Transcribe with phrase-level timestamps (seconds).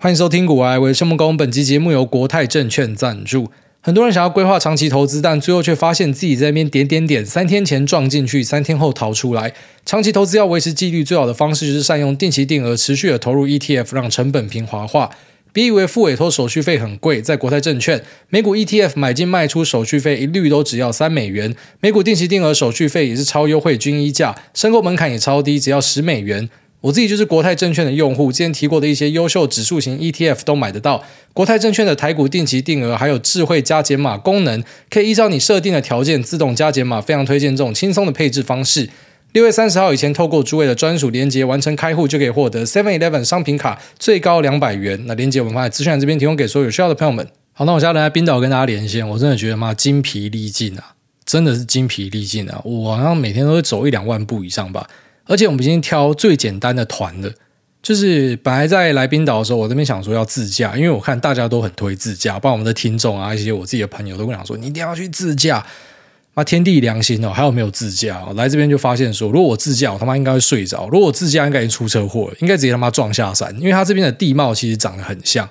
[0.00, 1.36] 欢迎收听股癌，我是谢孟恭。
[1.36, 3.50] 本期节目由国泰证券赞助。
[3.80, 9.52] 很多人想要规划长期投资，但最后却发现自己在那边点点点，三天前撞进去，三天后逃出来。
[9.84, 15.10] 长期投资要维持纪律，最好的方式就是善用定期定额，持续的投入 ETF，让成本平滑化。
[15.52, 26.48] 别以为付委托手续费很贵，在国泰证券，美股 ETF 买进卖出手续费一律都只要三美元，美股定期定额手续费也是超优惠均一价，申购门槛也超低，只要十美元。
[26.80, 31.02] 我自己就是国泰证券的用户，之前提过的一些优秀指数型 ETF 都买得到。
[31.32, 38.88] 国泰证券的台股定期定额还有智慧加减码功能，可以依照你设定的条件自动加减码，非常推荐这种轻松的配置方式。
[39.32, 45.02] 六月三十号以前，透过诸位的专属连接完成开户，就可以获得 Seven Eleven 商品卡最高两百元。
[45.06, 47.26] 那连接我们放在资讯栏这边，提供给所有有需要的朋友们。
[47.52, 50.94] 好，那我现在来冰岛跟大家连线，我真的觉得妈精疲力尽啊，
[51.26, 52.60] 真的是精疲力尽啊！
[52.64, 54.88] 我好像每天都会走一两万步以上吧。
[55.28, 57.32] 而且我们今天挑最简单的团的，
[57.80, 65.64] 就是本来在来冰岛的时候，我这边想说要自驾，因为我看大家都很推自驾，包括我们的听众啊，一些我自己的朋友都跟我讲说，你一定要去自驾。
[66.34, 68.24] 那天地良心哦，还有没有自驾？
[68.36, 73.52] 来这边就发现说，如果我自驾，我他妈应该会睡着；如果我自驾，应该已经出车祸，应该直接他妈撞下山。
[73.58, 75.48] 因为它这边的地貌其实长得很像，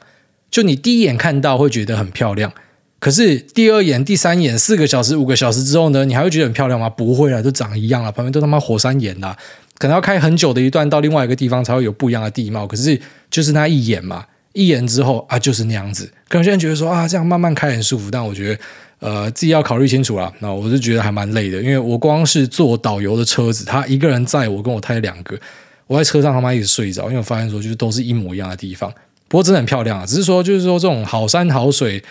[0.49, 2.53] 就你第一眼看到会觉得很漂亮。
[2.99, 6.89] 可是第二眼、第三眼、四个小时、五个小时之后呢，你还会觉得很漂亮吗？
[6.89, 9.35] 不会啊，都长一样了，旁边都他妈火山岩啦，
[9.78, 12.66] 可能要开很久的一段到另外一个地方才会有不一样的地貌。
[12.66, 16.06] 可是就是那一眼嘛，一眼之后啊，就是那样子。
[16.28, 18.59] 可能有些人觉得说啊，这样慢慢开很舒服，但我觉得
[19.00, 20.31] 呃自己要考虑清楚啦。
[20.39, 25.38] 那我是觉得还蛮累的，因为我光是坐导游的车子，他一个人载我跟我太太两个，
[25.86, 28.92] 我在车上他妈一直睡着，因为我发现说就是都是一模一样的地方。
[29.28, 32.03] 不过真的很漂亮啊，只是说就是说这种好山好水。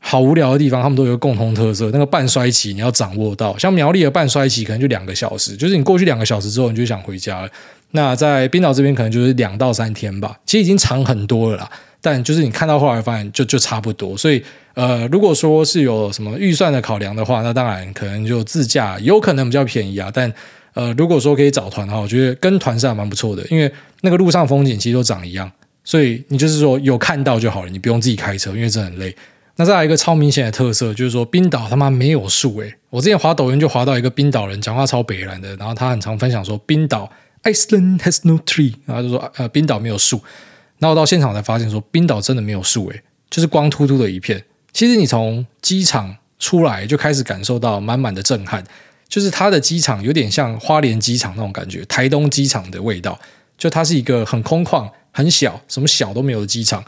[0.00, 3.56] 好无聊的地方，他们都有个共同特色，那个半衰期你要掌握到。
[3.58, 7.48] 像苗栗的半衰期可能就两个小时，就是你过去两个小时之后，你就想回家了。
[7.90, 11.70] 那在冰岛这边可能就是两到三天吧，其实已经长很多了啦。
[12.00, 14.16] 但就是你看到后来发现就就差不多。
[14.16, 14.42] 所以
[14.74, 20.10] 呃，如果说是有什么预算的考量的话，那当然可能就自驾有可能比较便宜啊。
[20.14, 20.32] 但
[20.74, 23.70] 呃，如果说可以找团的话，我觉得跟团是还蛮不错的，因为
[24.02, 25.50] 那个路上风景其实都长一样，
[25.82, 29.14] 所以你就是说有看到就好了，你不用自己开车，因为这很累。
[29.60, 32.72] 那再来一个超明显的特色，就是说冰岛他妈没有树诶！
[32.90, 37.10] 我之前滑抖音就滑到一个冰岛人讲话超北烂的，然后他很常分享说冰岛
[37.42, 40.20] Iceland has no tree，然后就说呃冰岛没有树。
[40.78, 44.44] 然后我到现场才发现说冰岛真的没有树诶，就是光秃秃的一片。
[44.72, 48.62] 其实你从机场出来就开始感受到满满的震撼，
[49.08, 53.18] 就是它的机场有点像花莲机场那种感觉，台东机场的味道，
[53.58, 56.84] 就它是一个很空旷、很小，什么小都没有的机场。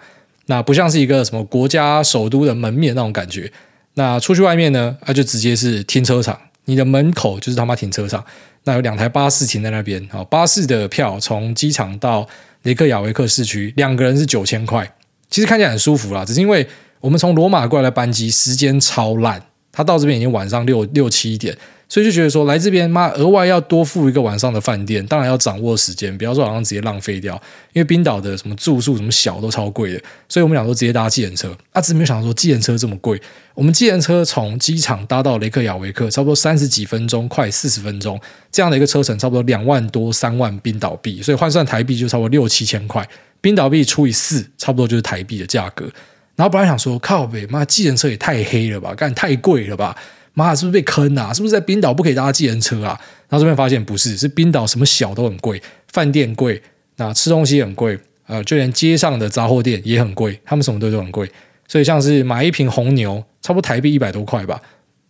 [0.50, 3.50] 那不像是一个什么国家首都的门面那种感觉。
[3.94, 8.24] 那出去外面呢，那、啊、就直接是停车场，你的门口就是他妈停车场。
[8.64, 12.26] 那有两台巴士停在那边，好，巴士的票从机场到
[12.64, 14.92] 雷克雅维克市区，两个人是九千块。
[15.28, 16.66] 其实看起来很舒服啦，只是因为
[17.00, 19.40] 我们从罗马过来的班机时间超烂，
[19.70, 21.56] 他到这边已经晚上六六七点。
[21.90, 27.34] 所以就觉得说来这边妈额外要多付一个晚上的饭店，当然要掌握时间，不要说好像直接浪费掉。
[27.72, 31.54] 因为冰岛的什么住宿什么小都超贵的，所以我们俩都直接搭计程车。
[31.72, 33.20] 啊，只是没有想到说计程车这么贵。
[33.54, 38.18] 我们计程车从机场搭到雷克雅维克，差不多三十几分钟，快四十分钟
[38.52, 43.06] 这样的一个车程，差不多两万多三万冰岛币，所以换算台币就差不多六七千块。
[43.40, 45.90] 冰岛币除以四，差不多就是台币的价格。
[46.36, 49.96] 然后本来想说靠北，妈计程车也太黑了吧，干太贵了吧。
[50.44, 51.32] 妈，是不是被坑啊？
[51.32, 52.98] 是不是在冰岛不可以搭计程车啊？
[53.28, 55.62] 然后这边发现不是，是冰岛什么小都很贵，
[55.92, 56.60] 饭店贵，
[56.96, 61.30] 那吃东西很贵，呃，就连街上的杂货店也很贵，他们什么都都很贵。
[61.68, 64.60] 所以像是买一瓶红牛，差不多台币一百多块吧。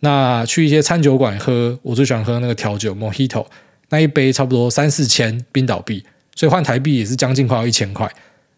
[0.00, 3.46] 那去一些餐酒馆喝，我最喜欢喝那个调酒 Mojito，
[3.88, 6.04] 那一杯差不多三四千冰岛币，
[6.34, 8.10] 所以换台币也是将近快要一千块。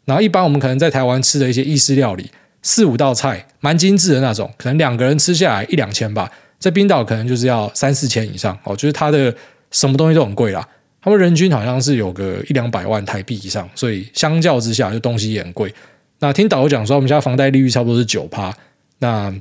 [0.04, 2.30] 然后一般我们可能在台湾吃的一些意式料理，
[2.62, 6.30] 四五道菜，蛮精致的那种，可能两个人吃下来一两千吧。
[6.62, 9.34] 在冰岛可能就是要三四千以上哦，就是它的
[9.72, 10.66] 什么东西都很贵啦。
[11.02, 15.74] 他们人均好像是有个一两百万台币以上，所以相较之下，就东西也很贵。
[16.20, 18.56] 那听导游讲说，我们家房贷利率差不多是九趴。
[19.00, 19.34] 那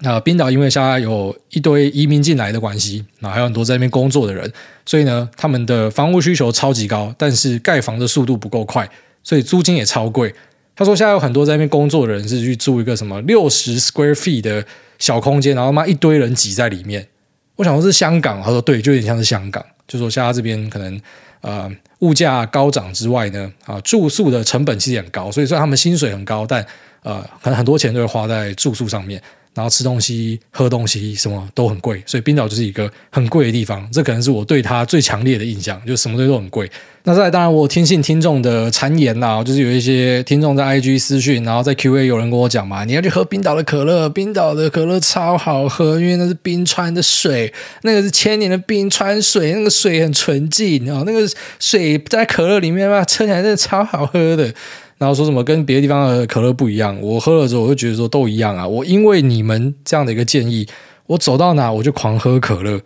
[0.00, 4.52] 那冰岛因为现在有一堆移民进来的关系，那还有很多在那边工作的人，
[4.84, 8.90] 所以呢，他们的房屋需求超级高，但是盖房的速度不够快，
[9.22, 10.34] 所以租金也超贵。
[10.78, 14.64] 他说现在有很多在那边工作的人是去住一个什么六十 square feet 的。
[14.98, 17.06] 小空间，然后妈一堆人挤在里面。
[17.54, 19.64] 我想说是香港，他说对，就有点像是香港。
[19.86, 21.00] 就说现在这边可能
[21.40, 21.70] 呃
[22.00, 26.66] 物价高涨之外呢，啊住宿的成本其实很高，所以虽然他们薪水很高，但
[27.04, 29.22] 呃可能很多钱都会花在住宿上面。
[29.54, 33.88] 然后吃东西、喝东西什么都很贵，所以冰岛就是一个很贵的地方。
[33.92, 36.70] 这可能是我对它最强烈的印象，就什么东西都很贵。
[37.04, 47.52] 那再，当然我听信听众的谗言啦，就是有一些听众在 IG 私讯，然后在 QA 有人跟我讲嘛，你要去喝冰岛的可乐，冰岛的可乐超好喝，因为那是冰川的水，
[47.82, 51.26] 那个是千年的冰川水，那个水很纯净啊，那个
[51.58, 54.52] 水在可乐里面嘛，喝起来真的超好喝的。
[54.98, 58.66] 然后说什么跟别的地方的可乐不一样，我喝了之后我就觉得说都一样啊。
[58.66, 60.66] 我因为你们这样的一个建议，
[61.06, 62.80] 我走到哪我就狂喝可乐。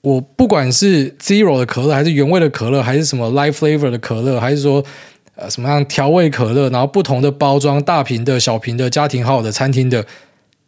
[0.00, 4.82] 我不管是 Zero 的可乐，还是原味的可乐，还是什么 life Flavor 的可乐，还是说
[5.36, 10.04] 呃什么样调味可乐，然后不同的包装，大瓶的小瓶的，家庭号的，餐厅的，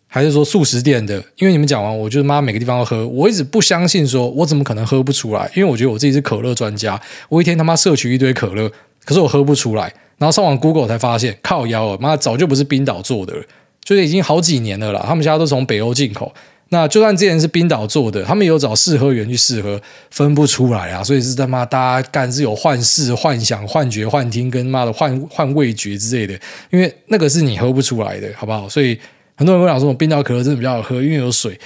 [0.06, 1.16] 还是说速食店的。
[1.38, 3.08] 因为你们讲完，我就妈每个地方都喝。
[3.08, 5.50] 我一直不相信说我怎么可能喝不出来？
[5.56, 8.70] 因为我觉得我自己是可乐专家，我一天他妈摄取一堆可乐，
[9.04, 9.92] 可是我喝不出来。
[10.18, 13.42] 然后上网 Google 才发现，靠腰啊，妈早就不是冰岛做的了，
[13.82, 15.04] 就是已经好几年了啦。
[15.06, 16.32] 他们家都从北欧进口。
[16.70, 19.80] 那就算之前是冰岛做的，他们有找试喝员去试喝，
[20.10, 21.04] 分不出来啊。
[21.04, 26.34] 所以是他妈大家干是有幻视、幻想、幻觉、幻听，跟妈的幻幻味觉之类的。
[26.70, 28.68] 因为那个是你喝不出来的，好不好？
[28.68, 28.98] 所以
[29.36, 31.56] 很多人会讲说，冰岛可乐真的比较好喝，因为有水。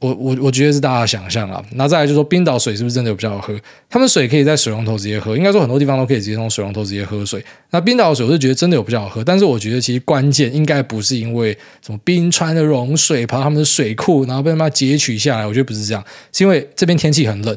[0.00, 3.54] 我我我觉得是大家想象啊，那再来就是说冰岛水是不是真的有比较好喝？
[3.88, 7.44] 他们水可以在水龙头直接喝，应该说很多地方都可以直接从水龙头直接喝水。
[7.70, 11.52] 那冰岛的水我是觉得真的有比较好喝，但是我觉得其实关键应该不是因为
[11.84, 16.02] 什么冰川的融水跑到他们的水库，然后被他们截取下来，我觉得不是这样，
[16.32, 17.54] 是因为这边天气很冷，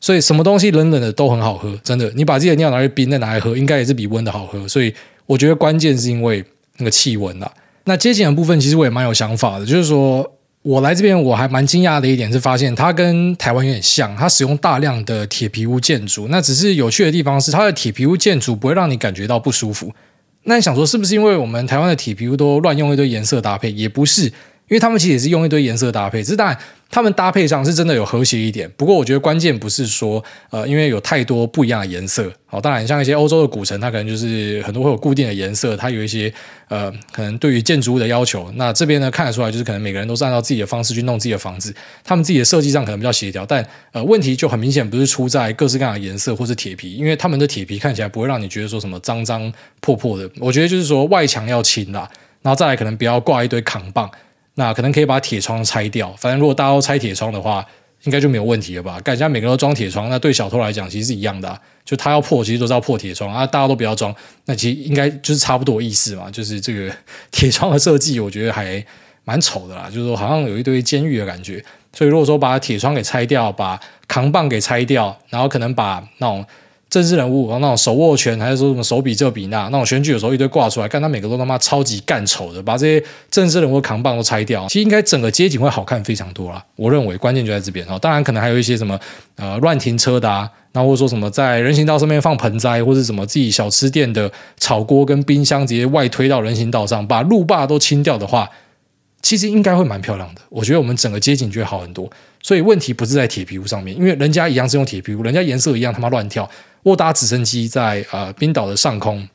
[0.00, 2.10] 所以什么东西冷冷的都很好喝，真的。
[2.16, 4.66] 你把自己的尿拿去冰再拿来喝，应该也是比温的好喝。
[4.66, 4.92] 所以
[5.24, 6.44] 我觉得关键是因为
[6.78, 7.48] 那个气温啦。
[7.84, 10.28] 那街景的部分其实我也蛮有想法的，就是说。
[10.62, 16.28] 我来这边，我还蛮惊讶的一点是，发现它跟台湾有点像，它使用大量的铁皮屋建筑。
[16.28, 19.90] 那只是有趣的地方是，它的铁皮屋建筑不会让你感觉到不舒服。
[20.42, 23.72] 那你想说，是不是因为我们台湾的铁皮屋都乱用一堆颜色搭配？
[23.72, 24.30] 也不是，
[24.70, 26.56] 因为他们其实也是用一堆颜色搭配，只是当然。
[26.92, 30.20] 他们搭配上是真的有和谐一点，不过我觉得关键不是说，
[30.50, 32.28] 呃，因为有太多不一样的颜色。
[32.46, 36.32] 好，当然像一些欧洲的古城，它可能就是很多会有固定的颜色，它有一些
[36.66, 38.50] 呃，可能对于建筑物的要求。
[38.56, 41.72] 那这边呢，看得出来就是可能每个人都是按照自己的方式去弄自己的房子，
[42.02, 50.28] 他们自己的设计上可能比较协调，但呃，问题就很明显不是出在各式各样的颜色或是铁皮，因为他们的铁皮看起来不会让你觉得说什么脏脏破破的。
[50.40, 52.10] 我觉得就是说外墙要清啦，
[52.42, 54.10] 然后再来可能不要挂一堆扛棒。
[54.54, 57.64] 那可能可以把铁窗拆掉，反正如果大家都拆铁窗的话，
[58.02, 58.98] 应该就没有问题了吧？
[59.00, 61.60] 感觉每个人都装铁窗，那对小偷来讲其实是一样的。
[61.84, 63.46] 就他要破，其实都是要破铁窗啊。
[63.46, 64.14] 大家都不要装，
[64.44, 66.30] 那其实应该就是差不多意思嘛。
[66.30, 66.94] 就是这个
[67.30, 68.84] 铁窗的设计，我觉得还
[69.24, 69.88] 蛮丑的啦。
[69.92, 71.64] 就是说好像有一堆监狱的感觉。
[71.92, 76.44] 所以如果说把铁窗给拆掉，把扛棒给拆掉，然后可能把那种。
[76.90, 86.62] 政治人物，然后那种手握拳，还是说什么手比这比那，那种选举有时候一堆挂出来，看他每个都他妈超级干丑的，把这些政治人物扛棒都拆掉，其实应该整个街景会好看非常多啦。
[86.74, 87.96] 我认为关键就在这边哦。
[87.98, 88.98] 当然可能还有一些什么
[89.36, 98.50] 呃乱停车的啊，那或者说什么在人行道上面放盆栽，或者什么自己小吃店的炒锅跟冰箱直接外推到人行道上，把路霸都清掉的话。
[99.22, 102.10] 其实应该会蛮漂亮的，我觉得我们整个街景就会好很多。
[102.42, 106.48] 所以问题不是在铁皮屋上面，因为人家一样是用铁皮屋，人家颜色一样他妈乱跳。
[106.82, 109.28] 我搭直升机在呃冰岛的上空，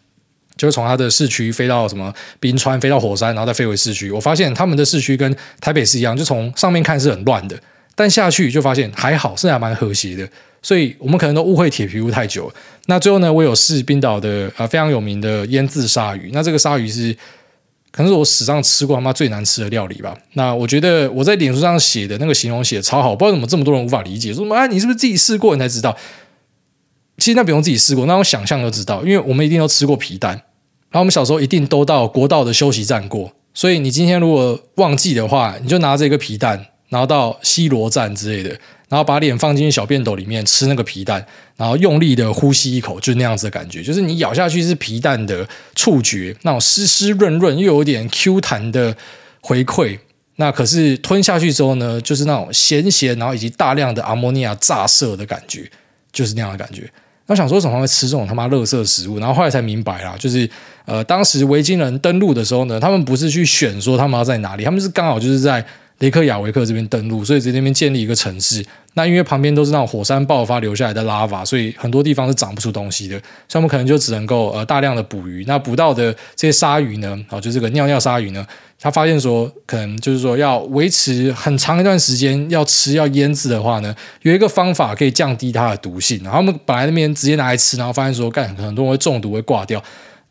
[0.56, 4.12] 就是从它的市区飞到什么冰川，飞到火山，然后再飞回市区。
[4.12, 7.60] 我发现他们的市区跟台北是一样，就从上面看是很乱的，
[7.96, 10.28] 但下去就发现还好，是还蛮和谐的。
[10.62, 12.54] 所以我们可能都误会铁皮屋太久了。
[12.88, 17.16] 那最后呢，我有试冰岛的呃非常有名的腌制鲨鱼，那这个鲨鱼是。
[17.92, 20.14] 可能是我史上吃过他妈最难吃的料理吧。
[20.34, 24.68] 那我觉得我在脸书上写的那个形容写超好，不知道怎么这么多人无法理解，说什么啊？
[24.68, 25.96] 你是不是自己试过你才知道？
[27.18, 38.58] 其实那不用自己试过，那我想象就知道，因为我们一定都吃过皮蛋，然后我们小时候一定都到国道的休息站过，所以你今天如果忘记的话，你就拿这个皮蛋，然后到西螺站之类的。
[38.88, 41.26] 然后把脸放进去小便斗里面吃那个皮蛋，
[41.58, 48.96] 然后用力的呼吸一口，就那样子的感觉，就是你咬下去是皮蛋的触觉，那种湿湿润润又有点 Q 弹的
[49.42, 49.98] 回馈。
[50.36, 55.70] 那可是吞下去之后呢，就是那种咸咸，然后以及大量的阿摩尼亚炸射的感觉，
[56.12, 56.88] 就是那样的感觉。
[57.28, 59.20] 他想说什么会吃这种他妈垃圾食物？
[59.20, 60.50] 然后后来才明白啦，就是
[60.86, 65.66] 呃，当时维京人登陆的时候呢，他们不是去选说他们要在哪里，他们是刚好就是在。
[66.00, 68.66] 雷克雅维克这边登陆，所以在那边建立一个城市。
[68.96, 73.18] 那因为旁边都是那种火山爆发留下来的拉瓦，所以很多地方是长不出东西的。
[73.48, 75.44] 所以我们可能就只能够呃大量的捕鱼。
[75.48, 78.46] 那捕到的这些鲨鱼呢，哦，就这个尿尿鲨鱼呢，
[78.80, 86.22] 他发现说，可能就是说要维持很长一段时间要吃要腌制的话呢，有一个方法可以降低它的毒性。
[86.24, 89.82] 然后他们本来那边直接拿来吃，然后发现说，干很多人会中毒会挂掉，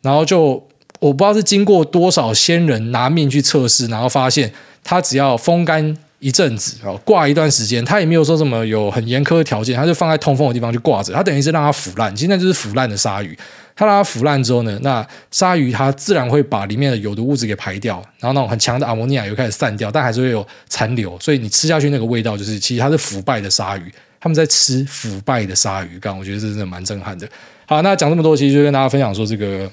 [0.01, 0.63] 然后就。
[1.05, 4.51] 我不知道是经过多少仙人拿命去测试，然后发现
[4.83, 13.37] 它只要风干一阵子哦，挂一段时间，它也没有说什么有很严苛的条件，它就放在通风的地方去挂着，它等于是让它腐烂，现在就是腐烂的鲨鱼。
[13.75, 27.27] 它让它腐烂之后呢，那鲨鱼它自然会把里面的有毒物质给排掉，然后那种很强的阿摩尼亚又开始散掉，但还是会有残留，所以你吃下去那个味道就是其实它是腐败的鲨鱼，他们在吃腐败的鲨鱼干，我觉得这真的蛮震撼的。
[27.67, 29.69] 好，那讲这么多，其实就跟大家分享说这个。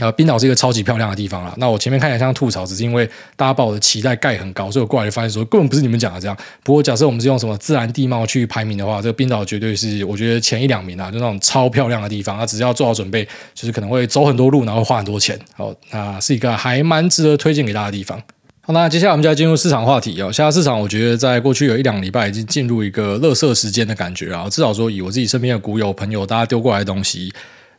[0.00, 1.54] 呃，冰岛是一个超级漂亮的地方啦。
[1.56, 6.36] 那我前面看起来像吐槽，只是因为大家把我的期待盖很高，所以我过来就发现说根本不是你们讲的这样。
[6.64, 12.36] 不过假设我们是用什么自然地貌去排名的话，这个冰岛绝对是我觉得前一两名啊，就那种超漂亮的地方。
[12.36, 13.24] 它只是要做好准备，
[13.54, 15.38] 就是可能会走很多路，然后花很多钱。
[15.54, 18.20] 好，那是一个还蛮值得推荐给大家的地方。
[18.62, 20.32] 好，那接下来我们就要进入市场话题哦。
[20.32, 24.48] 现在市场我觉得在过去有一两礼拜已经进入一个乐色时间的感觉啊。
[24.48, 27.32] 至少说以我自己身边的股友朋友，大家丢过来的东西。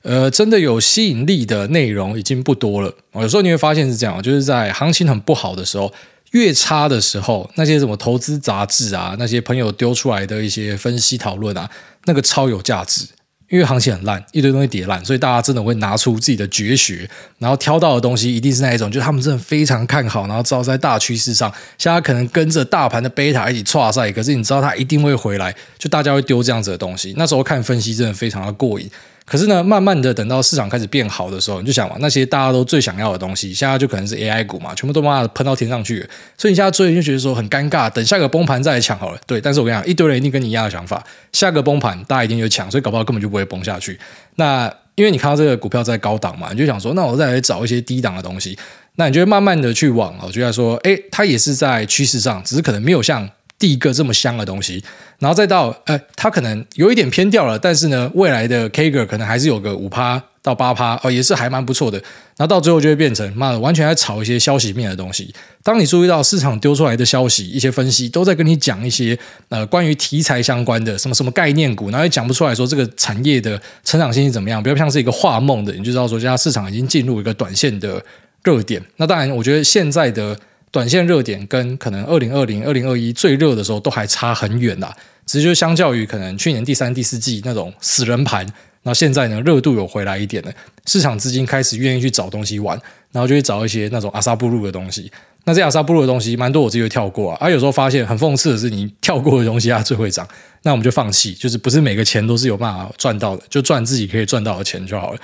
[0.06, 2.94] 呃，真的有吸引力的内容已经不多了。
[3.16, 5.92] 有时候你会发现是这样，就是在行情很不好的时候，
[6.32, 11.68] 越差的时候，那些什么投资杂志啊，那些朋友丢出来的一些分析讨论啊，
[12.06, 13.08] 那个超有价值。
[13.50, 17.08] 因为行情很烂，一堆东西跌烂，所以大家真的会拿出自己的绝学，
[17.38, 27.14] 然后挑到的东西一定是那一种，就是他们真的非常看好，然后知道在大趋势上，现在可能跟着大盘的贝塔一起挫赛，可是你知道它一定会回来，就大家会丢这样子的东西。
[27.18, 28.90] 那时候看分析真的非常的过瘾。
[29.25, 39.20] 可是呢，慢慢的等到市场开始变好的时候，你就想嘛，那些大家都最想要的东西，现在就可能是 AI 股嘛，全部都妈的喷到天上去了，所以你现在追就觉得说很尴尬，等下个崩盘再来抢好了。
[39.25, 41.03] 对，但是我跟你讲，一堆人一定跟你一样的想法，
[41.34, 44.00] 下个崩盘大家一定就抢，所以搞不好根本就不会崩下去。
[44.36, 48.55] 那因为你看到这个股票在高档嘛，你就想说，那我再来找一些低档的东西，
[48.98, 53.27] 那你就会慢慢的去往，我觉得说，诶，它也是在趋势上，只是可能没有像。
[53.58, 54.84] 第一个这么香的东西，
[55.20, 61.98] 然后再到，呃，它可能有一点偏掉了，但是呢，未来的 kg 可能还是有个五趴到八趴，哦，也是还蛮不错的。
[62.38, 65.34] 然后到最后就会变成，妈的，完全在炒一些消息面的东西。
[65.64, 78.04] 当你注意到市场丢出来的消息，一些分析都在跟你讲一些，呃，关于题材相关的什么什么概念股，然后也讲不出来说这个产业的成长性是怎么样，比较像是一个画梦的，你就知道说，现在市场已经进入一个短线的
[78.44, 78.84] 热点。
[78.98, 80.38] 那当然，我觉得现在的。
[80.75, 84.94] 短线热点跟可能二零二零、二零二一最热的时候都还差很远啦，
[85.25, 88.46] 只是就相较于可能去年第三、第四季那种死人盘，
[88.84, 90.51] 那现在呢热度有回来一点了，
[90.86, 92.77] 市场资金开始愿意去找东西玩，
[93.13, 95.10] 然后就会找一些那种阿萨布鲁的东西。
[95.46, 97.38] 那这阿萨布鲁的东西蛮多，我自己会跳过啊。
[97.39, 100.27] 而、有时候发现很讽刺的是，你跳过的东西它最会涨，
[100.63, 105.20] 那我们就放弃，就是不是每个钱都是有办法赚到的，就赚自己可以赚到的钱就好了。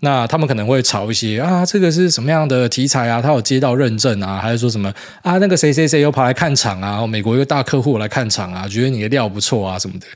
[0.00, 3.22] 那他们可能会炒一些啊，这个是什么样的题材啊？
[3.22, 5.38] 他有接到认证啊，还是说什么啊？
[5.38, 7.06] 那个谁谁谁又跑来看场啊？
[7.06, 10.06] 美国一个大客户来看场啊，觉得你的料不错啊什么的。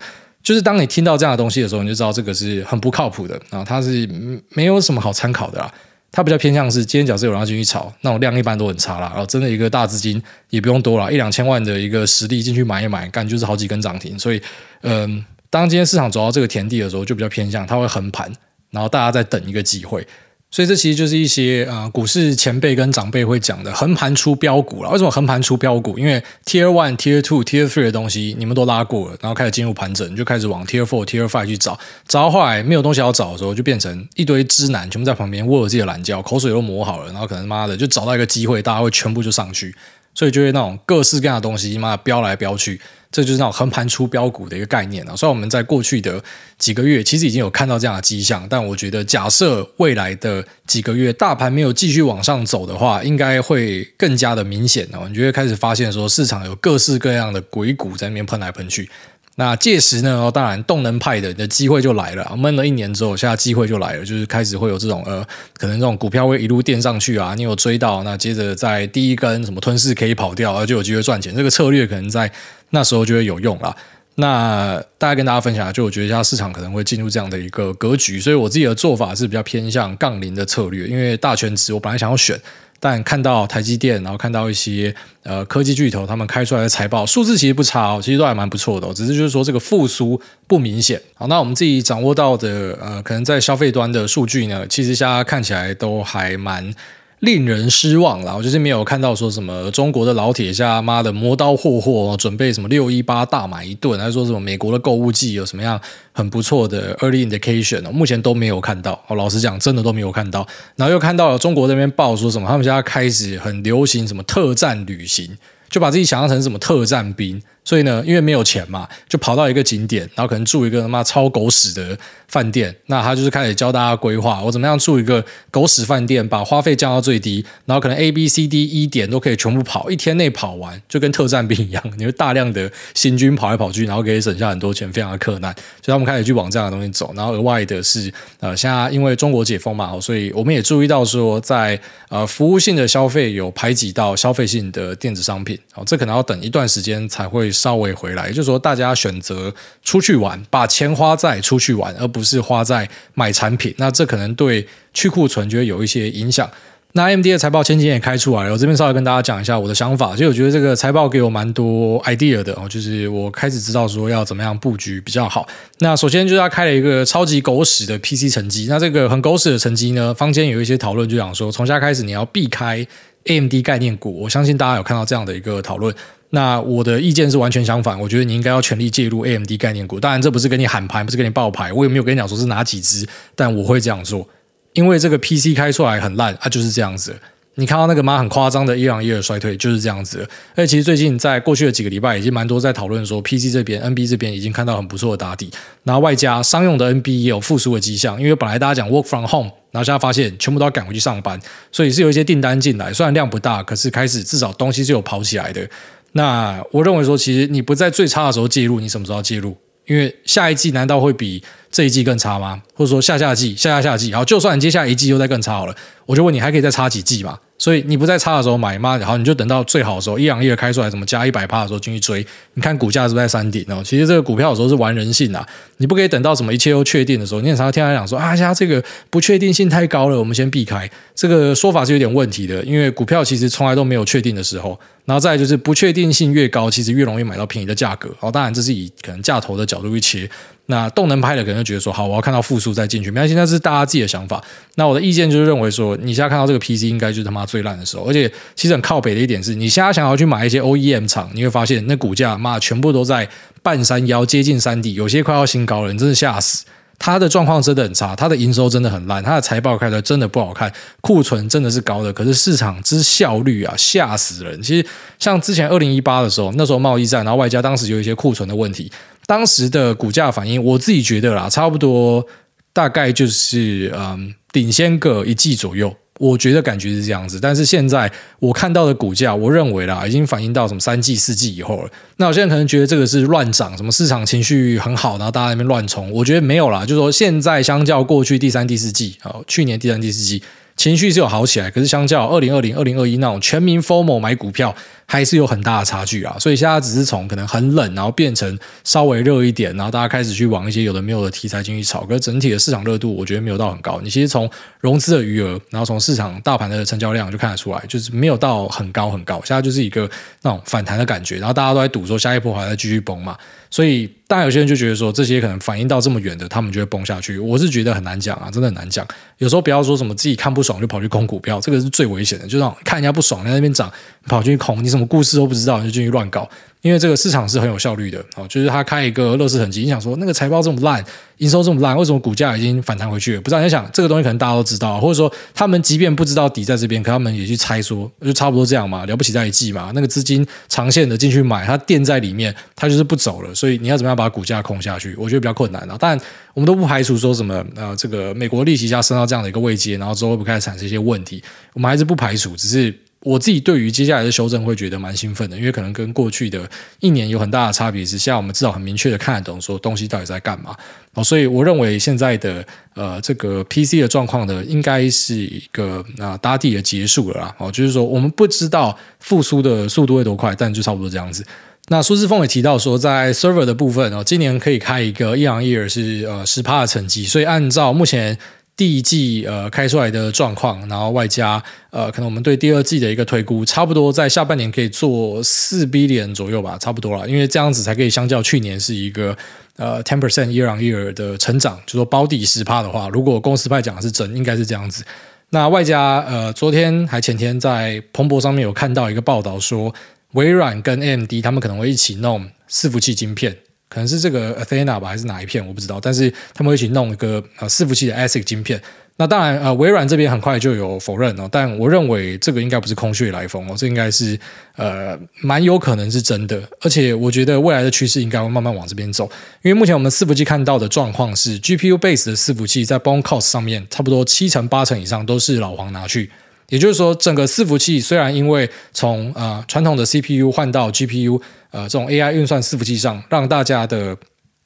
[0.42, 4.08] 就是当你听到这样的东西的时候，你就知道这个是很不靠谱的啊，它是
[4.50, 5.72] 没有什么好参考的啦。
[6.12, 9.08] 它比较偏向是今天假设有人要进去炒，那种量一般都很差啦。
[9.10, 14.18] 然后真的一个大资金也不用多了，一两千万的一个实力进去买一买，干就是好几根涨停。
[14.18, 14.42] 所以，
[14.82, 18.30] 嗯，当今天市场走到这个田地的时候，就比较偏向它会横盘。
[18.70, 20.06] 然后大家在等一个机会，
[20.50, 24.90] 所以这其实就是一些、呃、股市前辈跟长辈会讲的横盘出标股了。
[24.90, 25.98] 为什么横盘出标股？
[25.98, 31.78] 因为 Tier One、Tier Two、Tier Three 的东西你们都拉过了，然后开始进入盘整，就开始往 Tier Four、Tier Five 去找。
[32.06, 39.74] 找到后来没有东西要找的时候，就变成一堆汁男全部在旁边握着自己的懒觉，口水都磨好了，然后可能妈的就找到一个机会，大家会全部就上去，
[40.14, 42.80] 所以就会那种各式各样的东西妈的飙来飙去。
[43.12, 46.22] 这就是那种横盘出标股的一个概念啊，所以我们在过去的
[46.58, 55.08] 几个月其实已经有看到这样的迹象，但我觉得假设未来的几个月大盘没有继续往上走的话，应该会更加的明显哦。
[55.08, 58.88] 你就会开始发现说，市场有各式各样的鬼股在那边喷来喷去。
[59.36, 60.10] 那届时呢？
[60.18, 62.36] 哦，当然，动能派的你的机会就来了。
[62.36, 67.34] 闷了一年之后，现在机会就来了，就是开始会有这种呃，可能这种股票会一路垫上去啊。
[67.34, 71.34] 你有追到，那接着在第一根什么吞噬可以跑掉，就有机会赚钱。
[71.34, 72.30] 这个策略可能在
[72.70, 73.74] 那时候就会有用了。
[74.16, 82.38] 那大概跟大家分享，就我觉得现在市场可能会进入这样的一个格局，所以我自己的做法是比较偏向杠铃的策略，因为大全值我本来想要选。
[82.80, 91.00] 但看到台积电，然后看到一些呃科技巨头，他们开出来的财报数字其实不差哦，其实都还蛮不错的哦，只是就是说这个复苏不明显。
[91.14, 96.74] 好，那我们自己掌握到的呃，可能在消费端的数据呢，其实现在看起来都还蛮。
[97.20, 105.78] 令人失望啦，我就是没有看到说什么中国的老铁家妈的磨刀霍霍，准备什么六一八大买一顿，还是说什么美国的购物季有什么样
[106.12, 108.98] 很不错的 early indication 目前都没有看到。
[109.06, 110.46] 哦老实讲，真的都没有看到。
[110.76, 115.36] 然后又看到了中国那边报说什么，他们现在开始很流行什么特战旅行，
[115.68, 122.74] 就把自己想象成什么特战兵，所以呢，因为没有钱嘛，就跑到一个景点，然后可能住一个他妈超狗屎的饭店。
[122.86, 135.54] 那他就是开始教大家规划，我怎么样住一个狗屎饭店，把花费降到最低，然后可能 A、B、C、D、E 点都可以全部跑，一天内跑完，就跟特战兵一样，你会大量的行军跑来跑去，然后可以省下很多钱，非常的克难。
[135.82, 137.12] 所以他们开始去往这样的东西走。
[137.14, 145.58] 然后额外的是，呃，现在因为中国解封嘛，所以我们也注意到说，在呃服务性的消费有排挤到消费性的电子商品。
[145.72, 147.49] 好，这可能要等一段时间才会。
[147.52, 149.52] 稍微回来，也就是说，大家选择
[149.82, 153.74] 出去玩，把钱花在出去玩，而不是花在买产品。
[153.78, 156.48] 那这可能对去库存就会有一些影响。
[156.92, 160.10] 那 M D 的财报前几天也开出来了，我这边稍微跟大家讲一下我的想法。
[160.10, 165.46] 其实我觉得这个财报给我蛮多 idea 的哦，就是我开始知道说要怎么样布局比较好。
[165.78, 172.84] 那首先就是他开了一个超级狗屎的 PC 成绩，那这个很狗屎的成绩呢，坊间有一些讨论就讲说，从下开始你要避开
[173.26, 174.22] AMD 概念股。
[174.22, 175.94] 我相信大家有看到这样的一个讨论。
[176.30, 179.98] 那我的意见是完全相反，我觉得你应该要全力介入 AMD 概念股。
[179.98, 184.28] 当然，这不是跟你喊牌，不是跟你报牌，我也没有跟你讲说是哪几只，但我会这样做，
[184.72, 187.16] 因为这个 PC 开出来很烂啊，就是这样子。
[187.56, 188.16] 你看到那个吗？
[188.16, 190.26] 很夸张的 year on year 衰退就是这样子。
[190.54, 195.50] 而其实最近在过去的几个礼拜，已经蛮多在讨论说，PC 这边、NB 这边已经看到很不错的打底，
[195.82, 198.18] 然后外加商用的 NB 也有复苏的迹象。
[198.18, 201.38] 因为本来大家讲 work from home，然后现在发现全部都要赶回去上班，
[201.72, 205.68] 所以是有一些订单进来，虽然量不大，可是开始至少东西是有跑起来的。
[206.12, 209.56] 那我认为说，其实你不在最差的时候介入，你什么时候介入？
[209.86, 212.60] 因为下一季难道会比这一季更差吗？
[212.74, 215.74] 或者说下下季、下下下季，然后就算接下来一季又再更差好了，
[216.06, 217.38] 我就问你，还可以再差几季嘛？
[217.58, 218.96] 所以你不在差的时候买吗？
[218.96, 222.26] 然后你就等到最好的时候，一两亿开出来，怎么加一百趴的时候进去追？
[222.54, 223.82] 你看股价是不是在山顶哦？
[223.84, 225.46] 其实这个股票有时候是玩人性啊，
[225.76, 227.42] 你不可以等到什么一切都确定的时候。
[227.42, 230.90] 你很常常听他讲说啊，现在这个不确定性太高了，我们先避开。
[231.14, 234.78] 这个说法是有点问题的，因为股票其实从来都没有确定的时候。
[235.04, 238.08] 然后再就是不确定性越高，其实越容易买到便宜的价格。
[238.20, 240.30] 哦，当然这是以可能价投的角度去切。
[240.66, 243.10] 那动能派的可能就觉得说，好，我要看到复苏再进去。
[243.10, 244.42] 没关系，那是大家自己的想法。
[244.76, 248.04] 那我的意见就是认为说，你现在看到这个 PC 应该就是他妈最烂的时候。
[248.04, 253.28] 而且其实很靠北的一点是，你现在想要去买一些 OEM 厂，你会发现那股价妈全部都在
[253.62, 256.64] 半山腰接近山底，有些快要新高了，你真的吓死。
[257.02, 264.60] 它的状况真的很差，它的营收真的很烂，它的财报开出来真的不好看，库存真的是高的，可是市场之效率啊，吓死人。
[264.60, 264.86] 其实
[265.18, 268.92] 像之前二零一八的时候，那时候贸易战，然后外加当时有一些库存的问题，
[269.30, 272.26] 当时的股价反应，我自己觉得啦，差不多
[272.72, 275.94] 大概就是嗯，领先个一季左右。
[276.18, 281.90] 我觉得感觉是这样子，但是现在我看到的股价，我认为啦，已经反映到什么三季、四季以后了。
[282.16, 286.10] 那我现在可能觉得这个是乱涨，什么市场情绪很好，然后大家那边乱冲。
[286.10, 290.42] 我觉得没有啦，就是说现在相较过去第三、第四季，好，去年第三、第四季。
[290.76, 294.74] 情绪是有好起来，可是相较二零二零、二零二一那种全民 FOMO 买股票，
[295.04, 296.34] 还是有很大的差距啊。
[296.38, 302.06] 所以现在只是从可能很冷，然后变成稍微热一点，然后大家开始去往一些有的没有的题材进去炒。
[302.06, 304.00] 可是整体的市场热度，我觉得没有到很高。
[304.02, 304.48] 你其实从
[304.80, 309.42] 融资的余额，然后从市场大盘的成交量就看得出来，就是没有有到很高很高。
[309.44, 310.08] 现在就是一个
[310.42, 313.36] 那种反弹的感觉，然后大家都在赌说下一波还在继续崩嘛。
[313.70, 317.38] 所以，当然有些人就觉得说，这些可能反映到这么远的，他们就会崩下去。
[317.38, 319.06] 我是觉得很难讲啊，真的很难讲。
[319.38, 322.46] 有时候不要说什么自己看不爽就跑去空股票，这个是最危险的。
[322.46, 323.90] 就让看人家不爽在那边涨，
[324.26, 326.48] 跑进去空，你什么故事都不知道，就进去乱搞。
[326.82, 331.04] 因为这个市场是很有效率的，哦，就是他开一个乐视很急，你想说那个财报这么烂，
[331.36, 333.40] 营收这么烂，为什么股价已经反弹回去了？
[333.42, 345.14] 不知道你想这个东西，可能大家都知道，或者说他们即便不知道底在这边，可他们也去猜说，就差不多这样嘛，了不起在一季嘛，那个资金长线的进去买，它垫在里面，它就是不走了，所以你要怎么样把股价控下去？
[345.18, 345.94] 我觉得比较困难了。
[346.00, 346.18] 但
[346.54, 351.42] 我们都不排除说什么呃，这个美国利息价升到这样的一个位阶，然后之后会不开始产生一些问题？
[351.74, 352.94] 我们还是不排除，只是。
[353.22, 356.66] 我自己对于接下来的修正会觉得蛮兴奋的，因为可能跟过去的
[357.00, 360.74] 一年有很大的差别是，现在我们至少很明确的看得懂说东西到底在干嘛。
[361.12, 367.54] 哦，所以我认为现在的呃这个 PC 的状况呢，应该是一个啊打底的结束了啦。
[367.58, 371.44] 哦，就是说我们不知道复苏的速度会多快，但就差不多这样子。
[371.90, 378.38] 那苏志峰也提到说，在 server 的部分哦，今年可以开一个 year on year 是呃十趴的成绩，所以按照目前。
[378.76, 389.36] 第一季呃开出来的状况，然后外加呃可能我们对第二季的一个推估，差不多在下半年可以做四 billion 左右吧，差不多了，因为这样子才可以相较去年是一个
[389.76, 395.04] 呃 ten percent year on year 的成长，就说保底十趴的话，如果公司派讲的是真，应该是这样子。
[395.50, 399.94] 那外加呃昨天还前天在彭博上面有看到一个报道说，
[400.32, 403.56] 微软跟 AMD 他们可能会一起弄伺服器晶片。
[403.88, 408.80] 可能是这个 Athena 吧，还是哪一片我不知道，但是他们会一起弄一个呃伺服器的 ASIC 晶片。
[409.16, 414.38] 那当然，呃，微软这边很快就有否认哦，但我认为这个应该不是空穴来风哦，这应该是
[414.76, 419.28] 呃蛮有可能是真的，而且我觉得未来的趋势应该会慢慢往这边走，
[419.62, 426.30] 因为目前我们伺服器看到的状况是，GPU base 的伺服器在 Bone cost 上面差不多七成八成以上都是老黄拿去，
[426.70, 434.16] 也就是说，整个伺服器虽然因为从呃传统的 CPU 换到 GPU，呃这种 AI 运算伺服器上，让大家的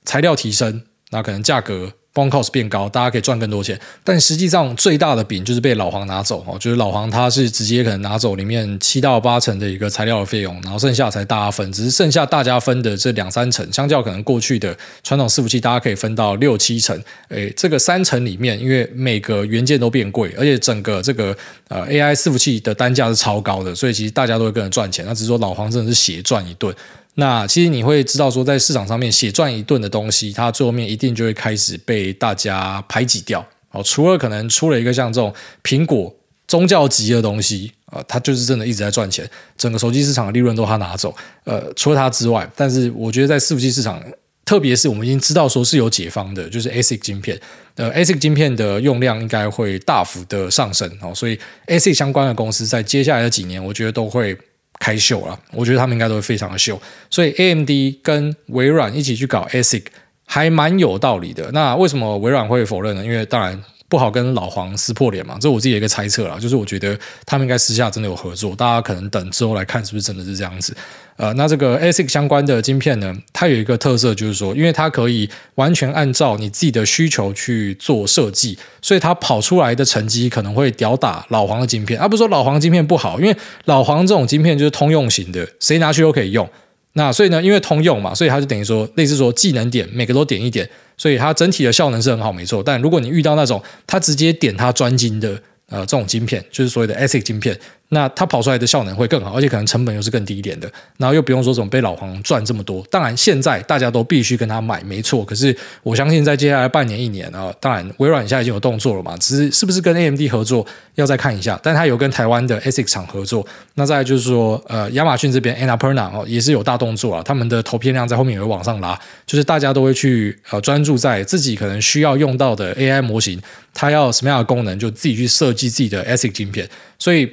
[0.05, 1.93] 材料提升，那可能价格。
[2.15, 16.97] BOM cost 变高，大家可以赚更多钱，但实际上最大的饼就是被老黄拿走哦，就是老黄他是直接可能拿走里面七到八成的一个材料的费用，然后剩下才大家分，只是剩下大家分的这两三成，相较可能过去的传统伺服器，大家可以分到六七成，
[17.31, 26.73] 诶，这个三成里面，因为每个元件都变贵，而且整个这个呃 AI 伺服器的单价是超高的，所以其实大家都会跟着赚钱，那只是说老黄真的是血赚一顿。
[27.17, 33.47] 那其实你会知道说，在市场上面血赚一顿的东西，它最后面一定就会开始被大家排挤掉。
[33.71, 36.13] 哦，除了可能出了一个像这种苹果
[36.49, 41.15] 宗教级的东西啊，它就是真的一直在赚钱，整个手机市场的利润都他拿走。
[41.45, 44.03] 呃，除了它之外，但是我觉得在伺服器市场，
[44.45, 47.41] 特别是我们已经知道说是有解方的，就是 ASIC 晶片，
[47.77, 54.37] 呃，ASIC 晶片的用量应该会大幅的上升哦，所以 ASIC 相关的公司在接下来的几年，我觉得都会。
[54.79, 57.71] 开秀了，我觉得他们应该都会非常的秀，所以 AMD
[58.03, 59.85] 跟微软一起去搞 ASIC
[60.27, 61.51] 还蛮有道理的。
[61.53, 63.05] 那为什么微软会否认呢？
[63.05, 63.63] 因为当然。
[63.95, 66.37] 不好跟老黄撕破脸嘛，这是我自己的一个猜测啦。
[66.37, 70.77] 就是我觉得他们应该私下真的有合作，大家可能等之后来看是不是真的是这样子。
[71.15, 82.01] 呃，那这个 ASIC 相关的晶片呢，它有一个特色，就是说，因为它可以完全按照你自己的需求去做设计，所以它跑出来的成绩可能会吊打老黄的晶片。
[82.01, 86.49] 而、啊、不是说老黄晶片不好，因为老黄这种晶片就是通用型的，谁拿去都可以用。
[86.95, 90.69] 那所以呢，因为通用嘛，所以它就等于说类似说技能点，每个都点一点。
[90.97, 92.63] 所以它整体的效能是很好，没错。
[92.63, 97.59] 但如果你遇到那种它直接点它专精的呃这种晶片，就是所谓的 ASIC 晶片。
[97.95, 102.85] 那它跑出来的效能会更好，而且可能成本又是更低一点的，然后又不用说怎么被老黄赚这么多。
[102.91, 105.25] 当然，现在大家都必须跟他买，没错。
[105.25, 111.59] 可是我相信在接下来半年、一年啊，当然微软现在已经有动作了嘛，只是是不是跟 AMD 合作要再看一下。
[111.63, 113.47] 但他有跟台湾的 ASIC 厂合作。
[113.75, 123.41] 那再就是说，呃，亚马逊这边 Annapurna 哦也是有大动作啊，他们的投片量在后面也会往上拉，就是大家都会去呃专注在自己可能需要用到的 AI 模型，
[123.73, 127.31] 它要什么样的功能，就自己去设计自己的 ASIC 晶片，所以。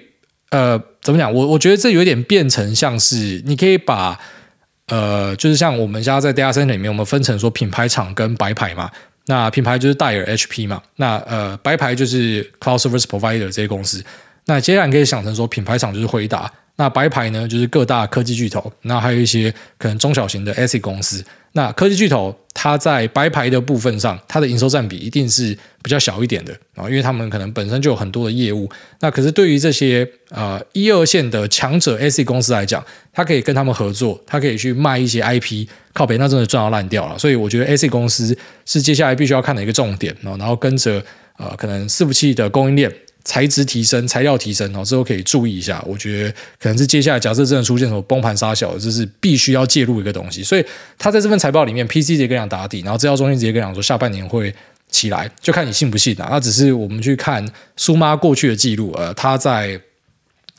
[0.51, 1.33] 呃，怎么讲？
[1.33, 4.17] 我我觉得这有点变成像是你可以把
[4.87, 8.91] 呃，就是像我们家在 data center 里面，我们分成说品牌厂跟白牌嘛。
[9.27, 10.81] 那品牌就是戴尔 HP 嘛。
[10.97, 14.03] 那呃，白牌就是 Cloud Service Provider 这些公司。
[14.45, 16.51] 那接下来你可以想成说，品牌厂就是辉达。
[16.81, 21.23] 那白牌呢，就是各大科技巨头，那还有一些可能中小型的 ASIC 公司。
[21.51, 28.67] 那科技巨头它在白牌的部分上，它的营收占比一定是比较小一点的啊，因为他们可能本身就有很多的业务。
[29.01, 37.19] 那可是对于这些呃一二线的强者 ASIC 公司来讲，它可以跟他们合作，它可以去卖一些 IP，靠北那真的赚到烂掉了。
[37.19, 41.03] 所以我觉得 ASIC 公司是接下来必须要看的一个重点，然后跟着
[41.37, 42.91] 呃可能伺服器的供应链。
[43.23, 45.83] 材质提升，材料提升哦，之后可以注意一下。
[45.87, 50.43] 我觉得可能是接下来，假设真的出现什么崩盘杀小的，这是必须要介入一个东西。
[50.43, 50.65] 所以
[50.97, 54.53] 他在这份财报里面，PC 直接跟你讲打底，然后资料中心直接跟你讲说下半年会
[54.89, 56.27] 起来，就看你信不信啦。
[56.31, 59.79] 那只是我们去看苏妈过去的记录，呃，他在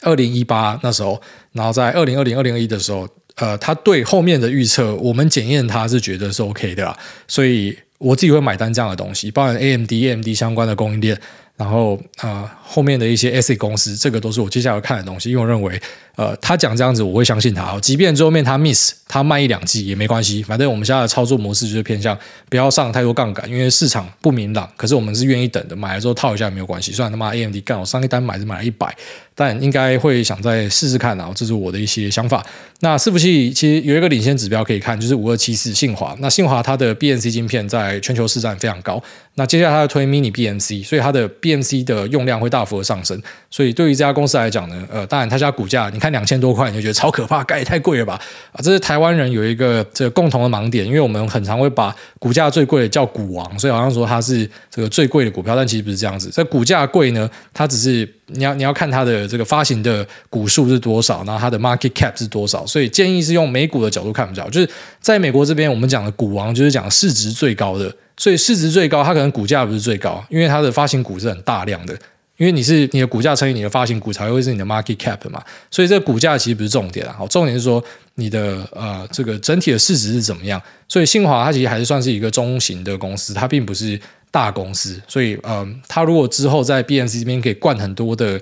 [0.03, 1.21] 二零一八那时候，
[1.53, 6.97] 然后在二零二零、二零二一的时候，呃，他对后面的预测，我们检验他是觉得是 OK 的啦。
[7.27, 11.21] 所以我自己会买单这样的东西，包含 AMD、AMD 相关的供应链。
[11.63, 15.81] 然后啊、呃，后面的一些 ASIC 公司，这个都是我接下来看的东西，因为我认为，
[16.17, 17.79] 呃，他讲这样子，我会相信他。
[17.81, 22.17] 即便最后面他 miss，他卖一两季也没关系，反正我们现在的操作模式就是偏向
[22.51, 24.69] 不要上太多杠杆，因为市场不明朗。
[24.77, 26.93] 可是我们是愿意等的，买了之后套一下也没有关系。
[26.93, 28.95] 虽然他妈 AMD 干我上一单买是买了一百，
[29.35, 32.45] 但应该会想再试试看啊，这是我的一些想法。
[32.81, 36.15] 那伺服器其实有一个领先指标可以看，就是五二七四信华。
[36.19, 39.03] 那信华它的 BMC 晶片在全球市占非常高。
[39.35, 43.19] 那接下来它要推 Mini BMC，所以它的 BMC 的用量会大幅的上升。
[43.51, 48.21] 所以对于这家公司来讲呢，呃，当然它家股价你看两千多块，你就觉得超可怕，盖也太贵了吧？
[48.51, 56.29] 啊，这是台湾人有一个这个共同的盲点，因为我们很常会把股价最贵的叫股王，所以好像说它是这个最贵的股票，但其实不是这样子。
[56.33, 62.67] 这股价贵呢，它只是你要你要看它的这个发行的股数是多少，然后它的 market cap 是多少。
[62.67, 64.69] 所以建议是用美股的角度看比较，就是
[65.01, 67.95] 在美国这边我们讲的股王就是讲市值最高的。
[68.17, 71.97] 所以市值最高，它可能股价不是最高，因为它的发行股是很大量的，
[72.43, 77.81] 因为你是你的股价乘以你的发行股才会是你的 market cap 嘛，所以这个股价其实不是重点啊，好，重点是说
[78.17, 80.61] 你的呃这个整体的市值是怎么样。
[80.89, 83.97] 所以信华它其实还是算是一个中型的公司，它并不是
[84.33, 88.41] 大公司，所以嗯，它如果之后在 BMC 这边可以灌很多的。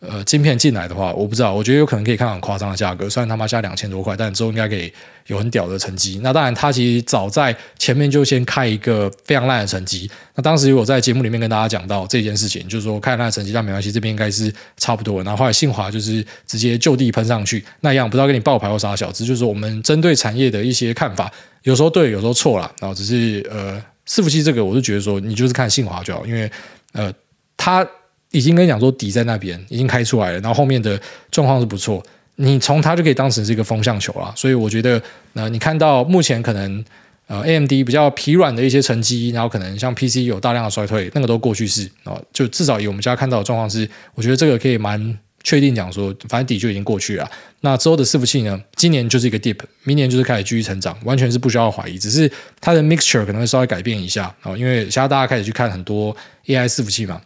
[0.00, 3.08] 呃，晶片进来的话，我不知道，我觉得有可能可以看到很夸张的价格。
[3.08, 4.90] 虽然他妈加两千多块，但之后应该可以
[5.26, 6.18] 有很屌的成绩。
[6.22, 10.10] 那当然，他其实早在前面就先开一个非常烂的成绩。
[10.34, 15.22] 那当时我在节目里面跟大家讲到这件事情，就是说开烂的成绩，但没关系，这边应该是差不多。
[15.22, 21.30] 然后后来信华就是直接就地喷上去，那样不知道给你爆牌或啥小子，就是说我们针对产业的一些看法，
[21.64, 22.72] 有时候对，有时候错了。
[22.80, 23.74] 然后只是呃，
[24.08, 26.50] 伺服器这个，我就觉得说你就是看信华就好，因为
[26.92, 27.12] 呃，
[27.58, 27.86] 他。
[28.32, 32.02] 已经跟你讲说底在那边已经开出来了，然后后面的状况是不错，
[32.36, 34.32] 你从它就可以当成是一个风向球了。
[34.36, 35.02] 所以我觉得，
[35.34, 36.84] 呃，你看到目前可能
[37.26, 42.20] 呃 AMD 比较疲软的一些成绩，然后可能像 PC 有大量的衰退，那个都过去式啊。
[42.32, 47.28] 就至少以我们家看到的状况是，我觉得这个可以蛮确定讲说，反正底就已经过去了。
[47.62, 56.16] 那之后的伺服器呢，今年就是一个 dip，明年就是开始继续成长，完全是不需要怀疑，只是它的 mixture 可能会稍微改变一下啊，因为现在大家开始去看很多
[56.46, 57.20] AI 伺服器嘛。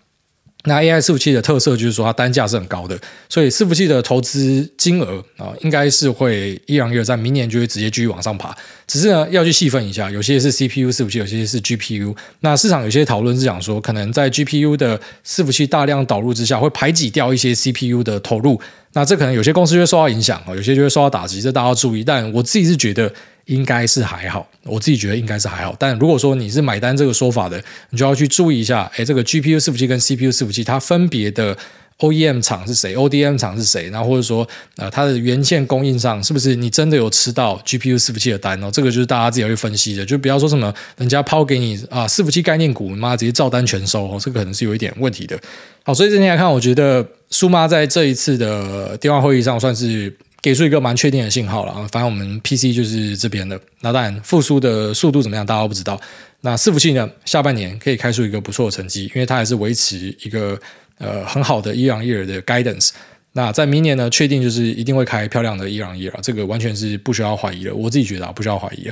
[0.67, 2.99] 那 AI 伺服器的特色就是说它单价是很高的，
[3.29, 8.57] 所以伺服器的投资金额啊，应该是会一样一样，在明年就会直接继续往上爬。
[8.87, 12.17] 只是呢，要去细分一下，有些是 CPU 伺服器，有些是 GPU。
[12.41, 18.61] 那市场有些讨论是讲说，可能在 GPU 的伺服器大量导入之下，会排挤掉一些 CPU 的投入。
[18.95, 22.03] 那这可能有些公司就会受到影响，有些就会受到打击，这大家要注意。
[22.03, 23.13] 但我自己是觉得。
[23.47, 25.77] 应该是还好，我自己觉得应该是还好。
[25.79, 31.57] 但如果说你是买单这个说法的，你就要去注意一下，哎，这个 GPU 伺服器跟 CPU 伺服器它分别的
[31.99, 38.71] OEM 厂是谁，ODM 厂是谁，然后或者说呃它的元件供应上是不是你真的有吃到 GPU 伺服器的单哦？
[38.71, 45.39] 这个就是大家自己要去分析的，就不要说什么人家抛给你啊伺服器概念股，你妈直接照单全收哦，这个可能是有一点问题的。
[45.85, 50.13] 好，所以今天来看，我觉得苏妈在这一次的电话会议上算是。
[50.45, 53.59] 给出一个蛮确定的信号了啊，反正我们 PC 就是这边的。
[53.81, 55.99] 那当然复苏的速度怎么样，大家都不知道。
[56.43, 60.61] 那伺服器呢，下半年可以开出一个不错的成绩，因为它还是维持一个
[60.99, 62.91] 呃很好的 year on year 的 guidance。
[63.33, 67.75] 那在明年呢，确定就是一定会开漂亮的 year on year，这个完全是不需要怀疑的。
[67.75, 68.91] 我自己觉得，不需要怀疑。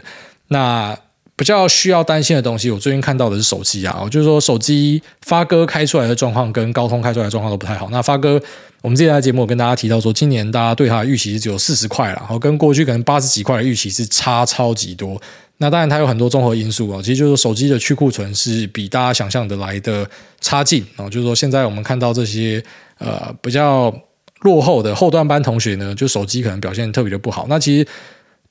[0.49, 0.99] 那
[1.43, 7.89] 比较需要担心的东西，我最近看到的是手机啊，就是说手机发哥开出来的状况跟高通开出来的状况都不太好。
[7.91, 8.41] 那发哥。
[8.81, 15.21] 我们之前在节目跟大家提到说，今年大家对它的预期只有四十块了，然后跟过去可能八十几块的预期是差超级多。
[15.57, 20.09] 那当然它有很多综合因素啊，其实就是手机的去库存是比大家想象的来的
[20.41, 21.09] 差劲啊。
[21.09, 22.61] 就是说现在我们看到这些
[22.99, 23.93] 呃比较
[24.41, 27.47] 落后的后段班同学呢，就手机可能表现特别的不好。
[27.49, 27.87] 那其实。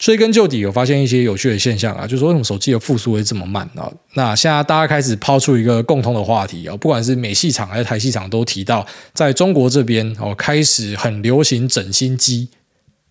[0.01, 3.87] 追根究底，有发现一些有趣的现象啊，就是说为什么手机的复苏会这么慢啊？
[4.15, 8.83] 那现在大家开始抛出一个共通的话题啊，不管是美系厂还是台系厂都提到，
[9.13, 12.49] 在中国这边哦开始很流行整新机，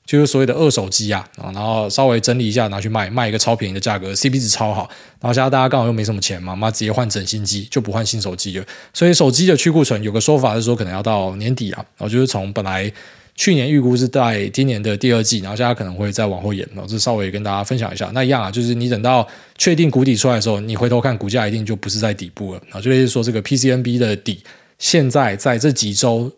[0.05, 4.91] 就是所谓的二手机啊，然后稍微整理一下拿去卖，卖一个超便宜的价格，CP 值超好。
[5.21, 8.67] 然后现在大家刚好又没什么钱嘛，妈直接换整新机，就不换新手机了。
[8.93, 12.93] 所以手机的去库存有个说法是说，可能要到年底啊，然后就是从本来。
[13.35, 18.11] 去年预估是在今年的第二季，然后现在可能会再往后延，然后这稍微跟大家分享一下。
[18.13, 24.43] 那一样啊，就是你等到确定谷底出来的时候，你回头看股价一定就不是在底部了啊，就是说这个 PCNB 的底
[24.79, 26.31] 现在在这几周。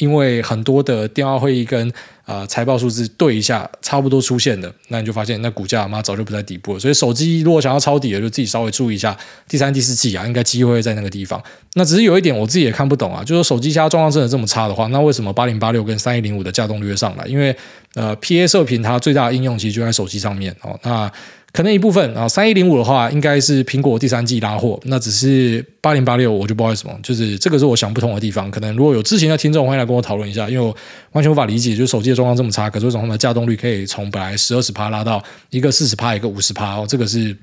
[0.00, 1.92] 因为很多的电话会议跟
[2.26, 6.80] 呃财报数字对一下，差不多出现的，那你就发现那股价嘛早就不在底部了。
[6.80, 9.16] 所以手机如果想要抄底的，就自己稍微注意一下
[9.48, 11.40] 第三、第四季啊，应该机会在那个地方。
[11.74, 17.24] 那只是有一点我自己也看不懂啊，就是手机现在状况真的这么差的话，那为什么八零八六跟三一零五的稼动率上来？
[17.26, 17.54] 因为
[17.94, 21.10] 呃 PA 射频它最大的应用其实就在手机上面哦，那。
[21.52, 28.48] 可能一部分啊，三一零五的话，应该是苹果第三季拉货，那只是八零八六，我就不知道为什么，就是这个是我想不通的地方。
[28.50, 30.74] 可能如果有知情的听众，欢迎来跟我讨论一下，因为我
[31.12, 37.36] 完全无法理解，就是手机的状况这么差，可是为什么它的架动率可以从本来十二十趴拉到一个四十趴，一个五十趴哦，这个是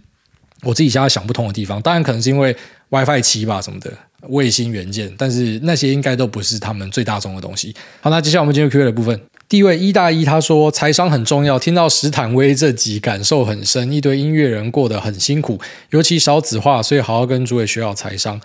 [0.63, 1.81] 我自己现在想不通的地方。
[1.81, 2.55] 当然，可能是因为
[2.89, 3.91] WiFi 七吧什么的
[4.29, 7.75] 卫星元件，但是那些应该都不是他们最大宗的东西。
[7.99, 9.19] 好，那接下来我们进入 Q&A 的部分。
[9.49, 15.57] 第一位一大一他说财商很重要，听到史坦威这集感受很深，一堆音乐人过得很辛苦，
[15.91, 18.41] 尤其少子化，所以好好跟诸位学好财商。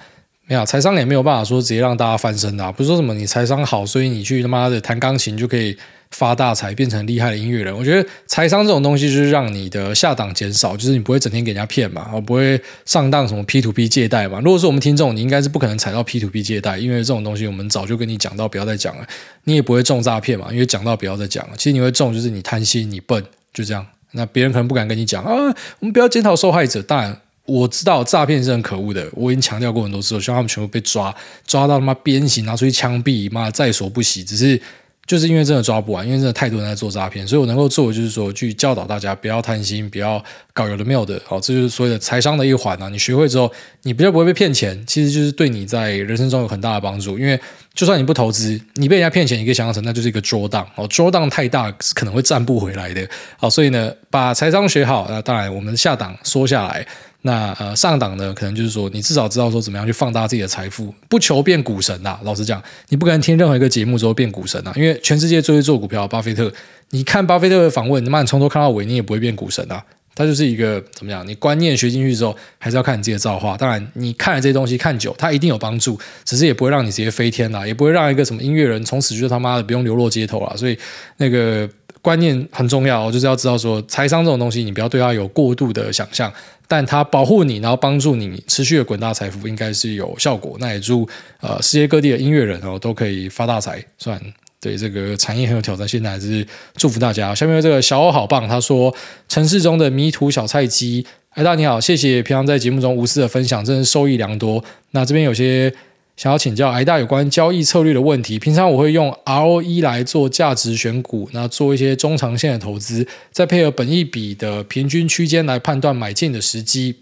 [0.47, 5.77] 没有财商也没有办法说直接让大家翻身的，不是说什么你财商好，所以你去他妈的弹钢琴就可以。
[6.13, 14.39] 发大财变成厉害的音乐人，我觉得财商这种东西就是让你的下档减少，就是你不会整天给人家骗嘛，不会上当什么 P to P 借贷嘛。
[14.41, 19.07] 如果是我们听众，你应该是不可能踩到 P to P 借贷，因为这种东西我们早就跟你讲到不要再讲了。
[19.45, 21.55] 你也不会中诈骗嘛，因为讲到不要再讲了。
[21.57, 23.85] 其实你会中，就是你贪心、你笨，就这样。
[24.13, 25.33] 那别人可能不敢跟你讲啊，
[25.81, 26.83] 我们不要检讨受害者。
[26.83, 31.15] 当然我知道诈骗是很可恶的，我已经强调过很多次，我希望他们全部被抓，
[31.47, 34.23] 抓到他妈鞭刑，拿出去枪毙，妈在所不惜。
[34.23, 34.61] 只是。
[35.07, 40.23] 就是因为真的抓不完，因为真的太多人在做诈骗，所以我能够做的就是说，去教导大家不要贪心，不要
[40.55, 41.21] 搞有的没有的。
[41.25, 42.89] 好，这就是所谓的财商的一环啊。
[42.89, 47.19] 你学会之后，你比较不会被骗钱，其实就是对你在人生中有很大的帮助。
[47.19, 47.39] 因为
[47.75, 53.07] 就算你不投资，你被人家骗钱，你可以想象成那就是一个 drawdown 哦桌档太大是可能会赚不回来的。
[53.37, 56.87] 好，所以呢，把财商学好，那当然我们下档缩下来。
[57.25, 62.19] 那呃上档呢，可能就是说，你至少知道说怎么样去放大自己的财富，不求变股神呐。
[62.25, 66.53] 老实讲，你不可能听任何一个节目之后变股神呐，因为全世界最会做股票，巴菲特，
[66.91, 69.83] 你看巴菲特的访问，你妈你从头看到尾，你也不会变股神啊。
[70.15, 73.57] 他就是一个怎么样，你观念学进去之后，还是要看你自己的造化。
[73.57, 80.57] 当然，你看了这些东西看久，它一定有帮助，只是也不会让你直接飞天啦，也不会让一个什么音乐人从此就他妈的不用流落街头了。
[80.57, 80.77] 所以
[81.19, 81.69] 那个。
[82.03, 86.31] 观念很重要，就是要知道说财商这种东西，你不要对它有过度的想象，
[86.67, 90.57] 但它保护你，然后帮助你持续的滚大财富，应该是有效果。
[90.59, 91.09] 那也祝
[91.41, 93.83] 呃世界各地的音乐人哦都可以发大财。
[93.99, 94.21] 虽然
[94.61, 97.33] 对这个产业很有挑战，现在还是祝福大家。
[97.33, 98.93] 下面这个小欧好棒，他说
[99.29, 104.65] 城市中的迷途小菜鸡，哎大你好，谢谢平常在节目中无私的分享，真是受益良多。
[104.91, 105.73] 那这边有些。
[106.17, 108.39] 想要请教癌大有关交易策略的问题。
[108.39, 116.97] 平常我会用 ROE 来做价值选股，那做一些中长线的投资，再配合本益比的平均区间来判断买进的时机。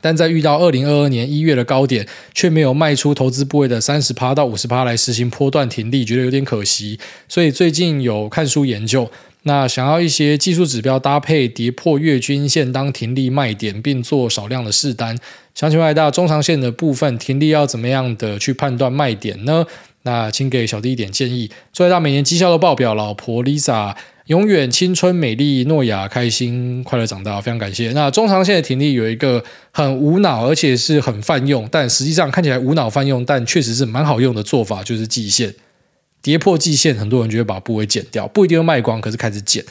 [0.00, 6.98] 但在遇到二零二二年一月的高点，却没有卖出投资部位的三十趴到五十趴来实行波段停利，觉得有点可惜。
[7.28, 9.08] 所以最近有看书研究。
[9.44, 15.18] 那想要一些技术指标搭配跌破月均线当停利卖点，并做少量的试单。
[15.54, 19.66] 想请问癌大中长线的部分停利要怎么样的去判断卖点呢？
[20.04, 21.50] 那请给小弟一点建议。
[21.72, 23.94] 最大每年绩效都爆表，老婆 Lisa
[24.26, 27.92] 永远青春美丽、诺亚开心快乐长大，非常感谢。
[27.92, 35.52] 那中长线的停利有一个很无脑，而且是很泛用，但实际上看起来无脑泛用，但确实是蛮好用的做法，就是季线。
[36.22, 39.62] 跌破季线，很多人就会把部位减掉，不一定会卖光，可是开始减。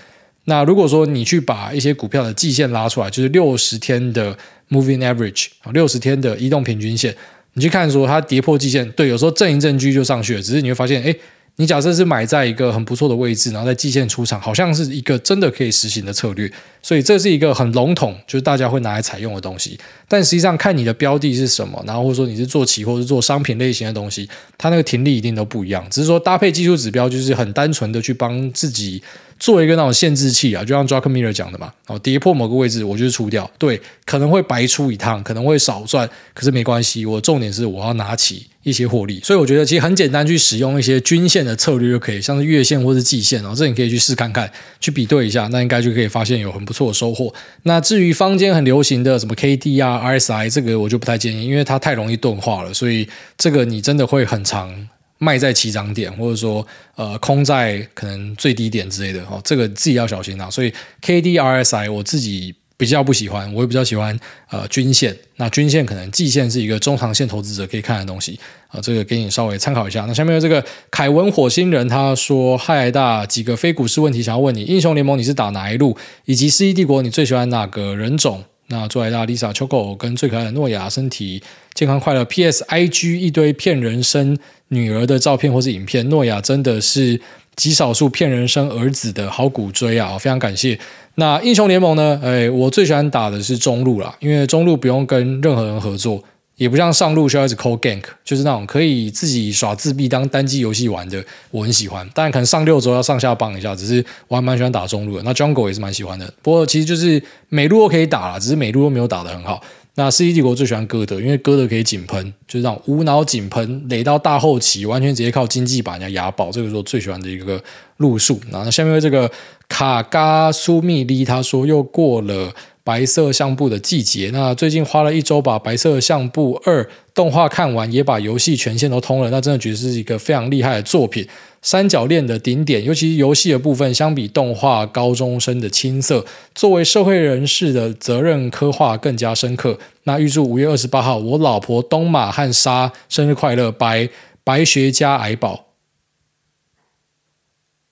[0.43, 4.37] 那如果说你去把一些股票的季线拉出来，就是六十天的
[4.69, 7.15] moving average，六十天的移动平均线，
[7.53, 11.15] 你去看说它跌破季线，对，有时候震一震居就上去了，只是你会发现，哎。
[11.61, 16.51] 你假设是买在一个很不错的位置，然后在季线出场，好像是一个真的可以实行的策略。
[16.81, 19.79] 所以这是一个很笼统，就是大家会拿来采用的东西。
[20.07, 25.85] 但实际上看你的标的是什么，然后或者说你是做期货，是做商品类型的东西，它那个停利一定都不一样。
[25.91, 29.03] 只是说搭配技术指标，就是很单纯的去帮自己。
[29.41, 44.47] 做一个那种限制器啊，就像 Druckenmiller 讲的嘛，哦，跌破某个位置，我就是出掉，对，可能会白出一趟，可能会少赚，可是没关系，我重点是我要拿起一些获利，所以我觉得其实很简单，去使用一些均线的策略就可以，像是月线或是季线哦，这你可以去试看看，
[44.79, 47.33] 去比对一下，那应该就可以发现有很不错的收获。
[47.63, 54.87] 那至于坊间很流行的什么 KD 啊、RSI，这个我就不太建议，因为它太容易钝化了，所以这个你真的会很长。
[55.23, 60.49] 卖在起涨点，或者说呃空在可能最低点之类的，哦，这个自己要小心啊。
[60.49, 65.15] 所以 K D R S I 我自己比较不喜欢，我也比较喜欢呃均线。
[65.35, 70.05] 那均线可能季线是一个中长线投资者可以看的东西啊，这个给你稍微参考一下。
[70.07, 75.95] 那下面这个凯文火星人他说：“嗨，大，几个非股市问题想要问你，英雄联盟你是打哪一路？
[76.25, 82.23] 以及世纪帝国你最喜欢哪个人种？”那祝癌大 Lisa 秋狗跟最可爱的诺亚身体健康快乐。
[82.25, 82.63] P.S.
[82.69, 83.19] I.G.
[83.19, 84.37] 一堆骗人生
[84.69, 87.19] 女儿的照片或是影片，诺亚真的是
[87.57, 90.17] 极少数骗人生儿子的好鼓追啊！
[90.17, 90.79] 非常感谢。
[91.15, 92.19] 那英雄联盟呢？
[92.23, 96.23] 哎，我最喜欢打的是中路啦，因为中路不用跟任何人合作。
[96.57, 102.07] 也不像上路需要一直 call gank，就是那种可以自己耍自闭当单机游戏玩的，我很喜欢。
[102.13, 105.23] 当然可能上六周要上下帮一下，只是我还蛮喜欢打中路的。
[105.23, 109.59] 那 jungle 也是蛮喜欢的，不过其实就是每路都可以打了，只是每路都没有打得很好。
[109.95, 117.61] 那世纪帝国最喜欢歌德，因为歌德可以井喷，就是那种无脑井喷，垒到大后期，完全直接靠经济把人家压爆，这个是我最喜欢的一个
[117.97, 118.39] 路数。
[118.51, 119.29] 然后下面这个
[119.67, 122.53] 卡嘎苏密利他说又过了。
[122.91, 129.29] 白色相簿的季节，那最近花了一周把白色相簿二动画看完，也把游戏全线都通了。
[129.29, 131.25] 那真的觉得是一个非常厉害的作品。
[131.61, 139.79] 三角恋的顶点，尤其是游戏的部分，相比动画高中生的青涩，作为社会人士的责任刻画更加深刻。
[140.03, 144.09] 那预祝五月二十八号我老婆东马和莎生日快乐，白
[144.43, 145.70] 白学家矮宝。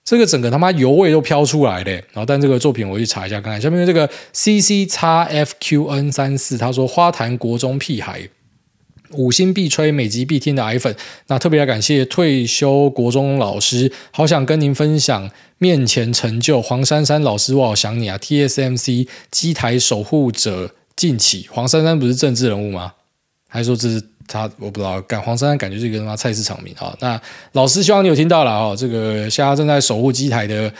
[0.09, 3.61] 这个整个他妈油味都飘出来了，然后但这个作品我去查一下看看。
[3.61, 8.27] 下面这个 C C 叉 F Q N 三四，他说花坛国中屁孩，
[9.11, 10.95] 五星必吹，每集必听的癌粉。
[11.27, 16.59] 那特别要感谢退休国中老师，好想跟您分享面前成就。
[16.59, 22.93] 黄珊珊老师，我好想你啊！T S M C 机台守护者近起，黄珊珊不是政治人物吗？
[23.47, 26.95] 还说这是他我不知道，感黄山感觉是一个他妈菜市场名啊。
[26.99, 27.19] 那
[27.53, 30.71] 老师希望你有听到了啊，这个现在正在守护机台的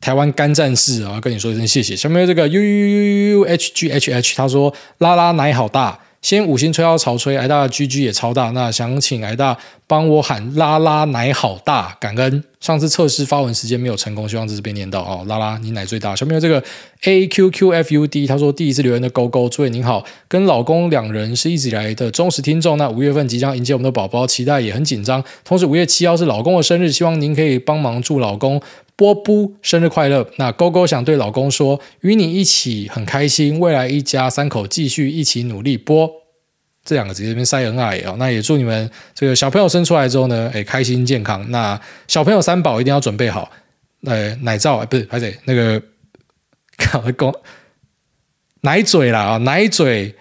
[0.00, 1.96] 台湾干战士啊，跟你说一声谢谢。
[1.96, 5.98] 下面这个 U U U U H G H H，他说拉拉奶好大。
[6.22, 8.52] 先五星吹号潮吹，挨大的 GG 也超大。
[8.52, 9.58] 那想请挨大
[9.88, 12.44] 帮我喊拉拉奶好大，感恩。
[12.60, 15.24] 上次测试发文时间没有成功，希望这次被念到哦。
[15.26, 16.14] 拉拉你奶最大。
[16.14, 16.62] 小朋友这个
[17.02, 22.78] AQQFUD 他说第一次留言的勾勾，诸位您好，跟老公两人是一直以来的忠实听众。
[22.78, 25.22] 那五月份即将迎接我们的宝宝，期待也很紧张。
[25.44, 28.62] 同时五月七号是老公的生日，希望您可以帮忙祝老公
[29.02, 30.24] 波波生日快乐。
[30.36, 35.76] 那勾勾想对老公说，与你一起很开心，未来一家三口继续一起努力。
[35.76, 36.08] 波。
[36.84, 41.48] 这两个直接边塞恩爱哦，那也祝你们这个小朋友生出来之后呢，哎，开心健康。
[41.50, 43.50] 那小朋友三宝一定要准备好，
[44.04, 45.82] 呃，奶罩不是还得那个，
[46.92, 47.40] 搞个
[48.62, 50.14] 奶嘴啦啊，奶嘴、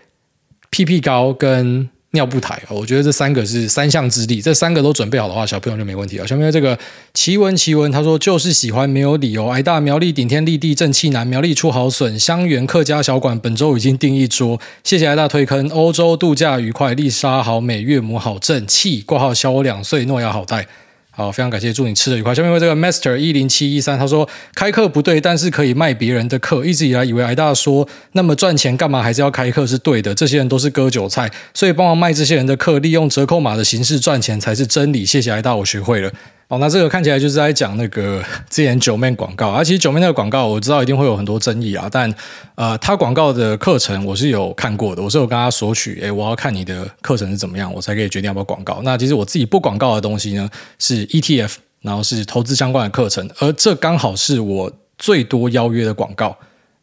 [0.72, 1.90] 屁屁膏跟。
[2.14, 6.28] 尿布台，我觉得这三个是三项之力，这三个都准备好的话，小朋友就没问题了。
[6.28, 6.78] 小朋友这个
[7.14, 9.48] 奇闻奇闻，他说就是喜欢没有理由。
[9.48, 15.70] 挨大苗栗顶天立地正气男，苗栗出好笋，香园客家小馆本周已经订一桌，谢谢挨大推坑。
[15.70, 20.68] 欧洲度假愉快，丽莎好美，岳母好正气，挂号小我两岁，诺亚好带。
[21.22, 22.34] 好，非常感谢，祝你吃的愉快。
[22.34, 26.66] 下面为这个 Master 一零七一三，他说开课不对，但是可以卖别人的课。
[26.66, 35.06] 一直以来以为挨大说那么赚钱干嘛还是要开课是对的，这些人都是割韭菜，所以帮忙卖这些人的课，利用折扣码的形式赚钱才是真理。
[35.06, 36.12] 谢谢挨大，我学会了。
[36.52, 42.14] 哦，那这个看起来就是在讲那个之前九妹广告，而、啊、其实九妹那个广告我知道一定会有很多争议啊，但
[42.56, 48.82] 呃，他广告的课程我是有看过的，我是有跟他索取，诶，我要看你的课程是怎么样，我才可以决定要不要广告。
[48.84, 56.38] 那其实我自己不广告的东西呢，是 ETF，然后是投资相关的课程，而这刚好是我最多邀约的广告。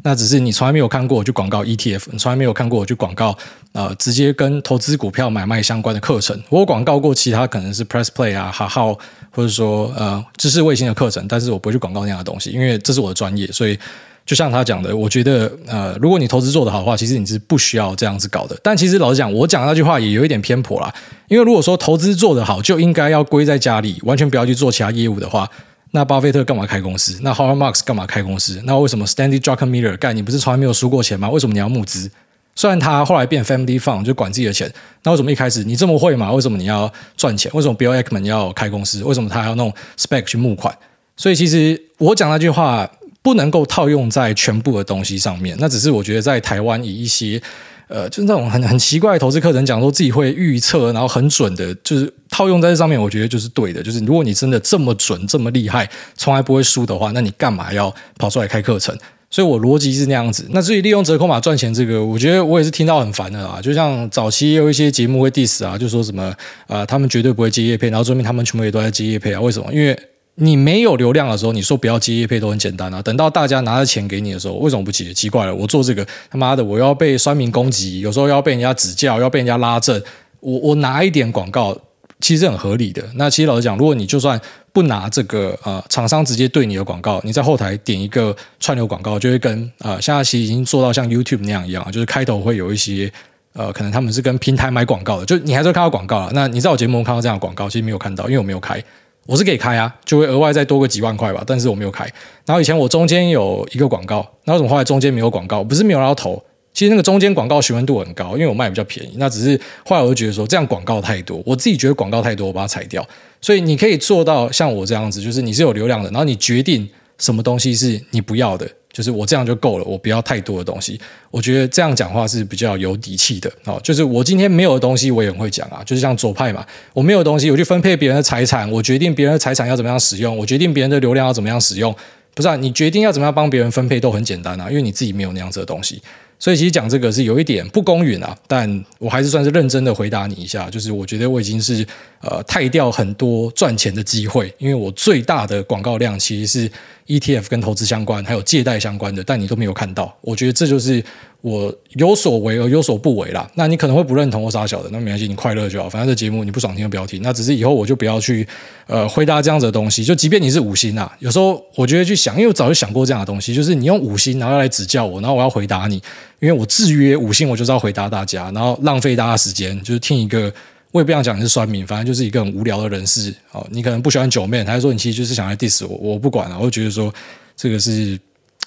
[0.05, 3.37] 那只是你从来没有看过我去广告 ETF，你从来没有看过我去广告
[3.73, 6.41] 呃直接跟投资股票买卖相关的课程。
[6.51, 8.97] 我有广告过其他可能是 Press Play 啊、哈号
[9.31, 13.47] 或者说呃知识卫星的课程，但是我不会去广告那样的东西，因为这是我的专业。
[13.49, 13.79] 所以
[14.27, 18.59] 就像他讲的，我觉得呃如果你投资做得好的话，其实你是不需要这样子搞的。
[18.63, 20.95] 但其实老实讲，我讲的那句话也有一点偏颇啦，
[21.29, 25.49] 因为如果说投资做得好，就应该要归在家里，完全不要去做其他业务的话。
[25.93, 27.19] 那巴菲特干嘛开公司？
[27.23, 28.61] 那 Howard Marks 干嘛开公司？
[28.65, 30.15] 那为什么 Stanley Druckenmiller 干？
[30.15, 31.31] 你不是从来没有输过钱吗？
[31.31, 32.11] 为什么你要募资？
[32.59, 34.69] 虽然他后来变 Family Fund 就管自己的钱，
[35.05, 36.33] 那为什么一开始你这么会嘛？
[36.33, 37.49] 为什么你要赚钱？
[37.55, 39.05] 为什么 Bill Ackman 要开公司？
[39.05, 40.77] 为什么他要弄 spec 去募款？
[41.17, 42.91] 所以其实我讲那句话
[43.23, 47.41] 不能够套用在全部的东西上面，那只是我觉得在台湾以一些。
[47.87, 53.83] 呃，就是那种很很奇怪的投资课程，讲说自己会预测，然后很准的，就是套用在这上面，我觉得就是对的。
[53.83, 58.95] 就是如果你真的这么准、这么厉害，从来不会输的话，那你干嘛要跑出来开课程？
[59.31, 60.47] 所以我逻辑是那样子。
[60.51, 63.61] 那至于利用折扣码赚钱这个，我觉得我也是听到很烦的啊。
[63.61, 66.25] 就像早期也有一些节目会 diss 啊，就说什么
[66.67, 69.41] 啊、呃，他们绝对不会接业配，然后说明他们全部也都在接业配啊？
[69.41, 69.73] 为什么？
[69.73, 69.99] 因为
[70.37, 73.03] 你没有流量的时候，你说不要接业配都很简单啊。
[73.03, 75.13] 等到大家拿着钱给你的时候，为什么不接？
[75.13, 80.01] 奇怪了，我做这个他妈的，我要被酸民攻击，有时候要被人家指教，要被人家拉正。
[80.41, 81.77] 我我拿一点广告，
[82.21, 83.03] 其实很合理的。
[83.15, 84.41] 那其实老实讲，如果你就算
[84.73, 93.11] 不拿这个呃厂商直接对你的广告，你在后台点一个串流广告，就会跟呃现在其实已经做到像 YouTube 那样一样，就是开头会有一些
[93.53, 96.31] 呃可能他们是跟平台买广告的，就你还是会看到广告了。
[96.33, 98.83] 那你在我节目看到这样的广告，其实没有看到，因为我没有开。
[99.27, 102.03] 我是可以开啊，就会额外再多个几万块吧，但是我没有开。
[102.47, 105.63] 然后以前我中间有一个广告，那为什么后来中间没有广告？
[105.63, 106.43] 不是没有要投，
[106.79, 109.15] 其实那个中间广告询问度很高，因为我卖比较便宜。
[109.17, 113.05] 那只是后来我就觉得说这样广告太多，我自己觉得广告太多，我把它裁掉。
[113.41, 118.65] 所以你可以做到像我这样子，就是你是有流量的，然后你决定什么东西是你不要的。
[118.93, 121.01] 就是我这样就够了，我不要太多的东西。
[121.33, 123.51] 我觉得这样讲话是比较有底气的。
[123.65, 125.83] 哦，就是我今天没有的东西，我也会讲啊。
[125.85, 126.65] 就是像左派嘛，
[126.95, 131.93] 我没有东西，我去分配别人的财产，我决定别人的财产要怎么样使用，我决定别人的流量要怎么样使用。
[132.35, 136.01] 不是啊，你决定要怎么样帮别人分配都很简单啊，因为你自己没有那样子的东西。
[136.39, 140.71] 所以其实讲这个是有一点不公允啊，但我还是算是认真的回答你一下。
[140.71, 141.87] 就是我觉得我已经是
[142.21, 146.71] 呃太掉很多赚钱的机会，因为我最大的广告量其实是。
[147.09, 150.15] ETF 跟投资相关，还有借贷相关的，但你都没有看到。
[150.21, 151.03] 我觉得这就是
[151.41, 153.51] 我有所为而有所不为啦。
[153.55, 155.89] 那你可能会不认同我傻小的，那没关系，你快乐就好。
[155.89, 157.23] 反正这节目你不爽听就不要听。
[157.23, 158.47] 那只是以后我就不要去
[158.87, 160.05] 呃回答这样子的东西。
[160.05, 165.97] 就即便你是五星啊，有时候我觉得去想，因为我早就想过这样的东西，就是你用五星然后来指教我，然后我要回答你，
[166.41, 170.53] 因为我制约五星，我就是要回答大家，然后浪费大家时间，就是听一个。
[170.99, 173.33] 我不想讲你是酸民，反正就是一个很无聊的人士。
[173.53, 176.57] 哦，你可能不喜欢九妹，他说你其实就是想来 diss 我，我不管了。
[176.59, 177.13] 我就觉得说
[177.57, 178.19] 这个是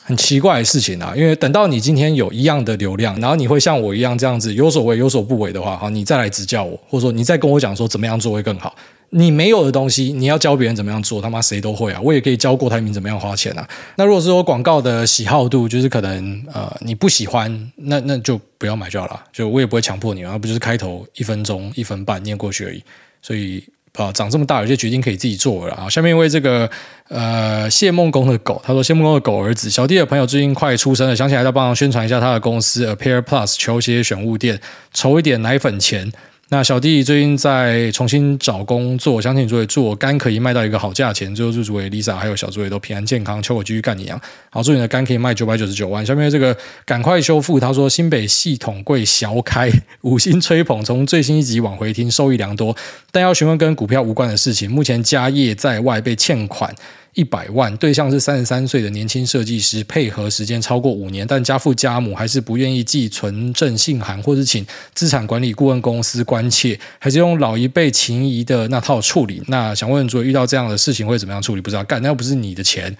[0.03, 8.75] 很奇怪的事情啊，因为等到你今天有一样的流量，然后你会像我一样这样子有所为有所不为的话，好，你再来指教我，或者说你再跟我讲说怎么样做会更好。
[9.13, 11.99] 你没有的东西，你要教别人怎么样做，他妈谁都会啊！
[12.01, 13.67] 我也可以教郭台铭怎么样花钱啊。
[13.97, 19.21] 那如果是说广告的喜好度，就是可能呃你不喜欢，那那就不要买就好了。
[19.33, 22.81] 就我也不会强迫你，而不就是开头一分钟一分半念过去而已。
[23.21, 23.61] 所以
[23.97, 25.89] 啊、长这么大有些决定可以自己做了啊。
[25.89, 26.69] 下面一位这个
[27.09, 34.61] 呃谢梦工的狗，他说谢梦工的狗儿子小弟的朋友最近快出生了，想起来要帮忙宣传一下他的公司 A Pair Plus 球鞋选物店，
[34.93, 36.09] 筹一点奶粉钱。
[36.53, 41.33] 那小弟最近在重新找工作，相信诸位做肝可以卖到一个好价钱。
[41.33, 44.19] 最后祝诸位 Lisa 还有小诸位都平安健康，求我继续干你娘。
[44.49, 46.05] 好，祝你的肝可以卖九百九十九万。
[46.05, 49.71] 下面这个赶快修复，他说新北系统柜小开
[50.03, 52.75] 五星吹捧，从最新一集往回听受益良多，
[53.13, 54.69] 但要询问跟股票无关的事情。
[54.69, 56.75] 目前家业在外被欠款。
[57.13, 69.43] 一百万，对象是三十三岁的年轻设计师，配合时间超过五年，但家父家母还是不愿意寄存证信函，或是请资产管理顾问公司关切，还是用老一辈情谊的那套处理。
[69.47, 71.61] 那想问，如果遇到这样的事情会怎么样处理？
[71.61, 72.95] 不知道干，那又不是你的钱，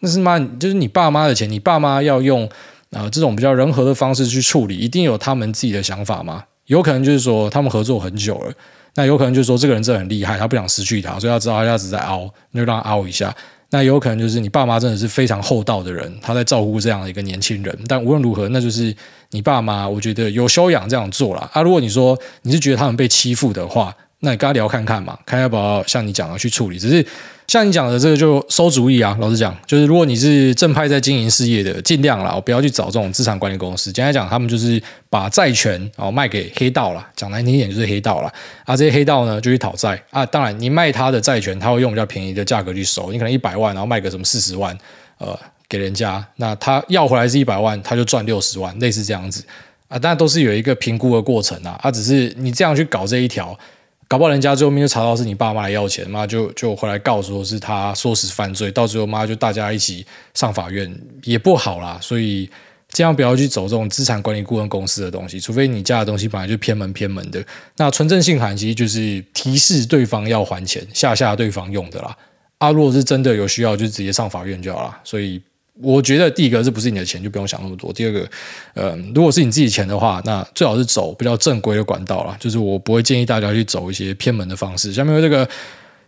[0.00, 2.46] 那是妈，就是你爸妈的钱，你爸妈要用
[2.90, 6.44] 啊、呃、这种比较人和的方式去处理，一定有他们自己的想法吗？
[6.66, 8.52] 有可能就是说他们合作很久了。
[8.94, 13.34] 那有可能就是说这个人真的很厉害，他不想失去他，所以他知道他一直在凹，那就让他凹一下。
[13.70, 17.78] 那有可能就是你爸妈真的是非常厚道的人，他在照顾这样的一个年轻人。
[17.88, 18.94] 但无论如何，那就是
[19.30, 21.62] 你爸妈，我觉得有修养这样做了啊。
[21.62, 26.78] 如果你说你是觉得他们被欺负的话，那你跟他聊看看嘛，看要不要像你讲的去处理。
[26.78, 27.04] 只是
[27.48, 29.16] 像你讲的这个就馊主意啊。
[29.20, 33.90] 老实讲，就是如果你是正派在经营事业的，尽量啦，不要去找这种资产管理公司。
[33.90, 38.32] 简单讲，他们就是把债权哦卖给黑道了，讲难听一点就是黑道了
[38.64, 38.76] 啊。
[38.76, 40.24] 这些黑道呢就去讨债啊。
[40.24, 44.78] 当然，你卖他的债权，他会用比较便宜的价格去收，你可能一百万，然后卖个什么四十万
[45.18, 45.36] 呃
[45.68, 49.44] 给人家，那他要回来是一百万，他就赚六十万，类似这样子
[49.88, 49.98] 啊。
[49.98, 51.76] 当然都是有一个评估的过程啊。
[51.82, 53.58] 啊，只是你这样去搞这一条。
[54.12, 60.04] 搞不好人家最后面就查到是你爸妈来要钱，妈就就回来告说是他唆使犯罪，到最后妈就大家一起
[60.34, 60.94] 上法院
[61.24, 61.98] 也不好啦。
[62.02, 62.44] 所以
[62.90, 67.42] 尽量不要去走这种资产管理顾问公司的东西，除非你家的东西本来就偏门偏门的。
[67.78, 72.14] 那纯正信函其实就是提示对方要还钱，吓吓对方用的啦。
[72.58, 74.98] 啊，如果是真的有需要，就直接上法院就好了。
[75.04, 75.40] 所以。
[75.80, 77.90] 我觉得第一个，这不是你的钱，就不用想那么多。
[77.92, 78.28] 第二个，
[78.74, 82.36] 呃，如果是你自己钱的话，那最好是走比较正规的管道啦。
[82.38, 84.92] 就是我不会建议大家去走一些偏门的方式。
[84.92, 85.48] 下面有这个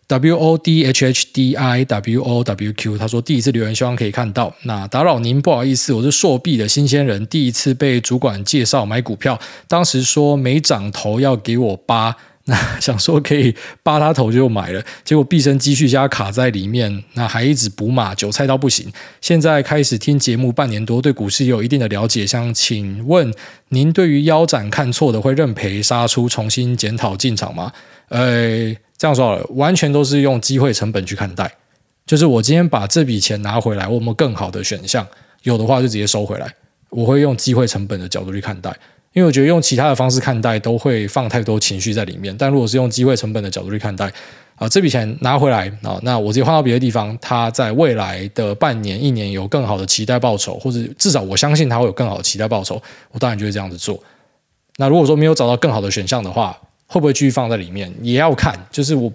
[0.06, 4.54] W O D H H D I W O W Q，他说第一次留言，希望可以看到。
[4.64, 12.14] 那打扰您，不好意思，我是硕币的新鲜人，第一次被主管介绍买股票，当时说没涨头要给我八。
[12.46, 18.92] 那 想说可以扒他头就买了，结果毕生积蓄加卡在里面，那还一直补码，韭菜到不行。
[19.20, 22.26] 现在开始听节目半年多，对股市也有一定的了解。
[22.26, 23.32] 想请问
[23.70, 27.72] 您对于腰斩看错的会认赔杀出，重新检讨进场吗？
[28.08, 31.50] 呃，这样说了，完全都是用机会成本去看待。
[32.04, 35.06] 就是我今天把这笔钱拿回来，我有没有更好的选项？
[35.44, 36.54] 有的话就直接收回来。
[36.90, 38.70] 我会用机会成本的角度去看待。
[39.14, 44.12] 因为我觉得用其他的方式看待都会放太多情绪在里面，但如果是用机会成本的角度去看待，
[44.56, 53.98] 啊，这笔钱拿回来啊，那我直接换到别的地方，它在未来的半年、一年有更好的期待报酬，或者至少我相信它会有更好的期待报酬，我当然就会这样子做。
[54.76, 56.56] 那如果说没有找到更好的选项的话，
[56.86, 57.90] 会不会继续放在里面？
[58.02, 59.10] 也要看，就是我。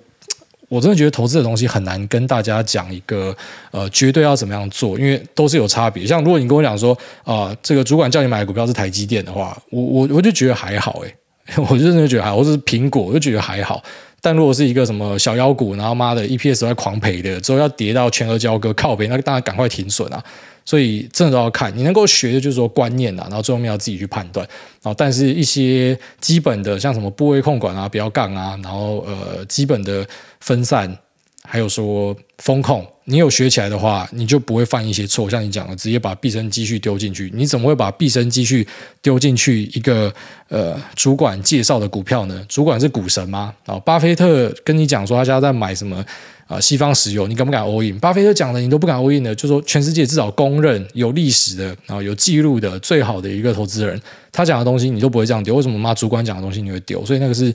[0.69, 3.35] 我真的觉得投资的东西很难跟大家讲一个
[3.71, 6.05] 呃绝对要怎么样做，因为都是有差别。
[6.05, 6.93] 像如果你跟我讲说
[7.23, 11.13] 啊、呃，这个主管叫你买的股票是台积电的话，我我我就觉得还好诶，
[11.69, 13.83] 我就真的觉得还好，或是苹果，我就觉得还好。
[14.21, 20.23] 但如果是一个什么小妖股，然后妈的 EPS 在狂赔的，之后要跌到全额交割靠背，那当然赶快停损啊。
[20.65, 24.47] 所以真的都要看，你能够学的就是说观念啊，然后最后面要自己去判断。
[24.81, 30.07] 然后但是一些基本的像什么部位控管啊、不要杠啊，然后呃基本的
[30.39, 30.97] 分散，
[31.43, 35.29] 还有说风控，你有学起来的话，你就不会犯一些错。
[35.29, 38.67] 像你讲的，直接把毕生积蓄丢进去，你怎么会把毕生积蓄
[39.01, 40.13] 丢进去一个
[40.49, 42.45] 呃主管介绍的股票呢？
[42.47, 43.53] 主管是股神吗？
[43.65, 46.05] 啊，巴菲特跟你讲说他家在买什么？
[46.45, 47.97] 啊，西方石油，你敢不敢 all in？
[47.99, 53.99] 巴菲特讲的，你都不敢 all in 的，就说全世界至少公认有历史的，然后有记录的最好的一个投资人，
[54.31, 57.05] 他讲的东西你都不会这样丢，为什么妈主管讲的东西你会丢？
[57.05, 57.53] 所以那个是。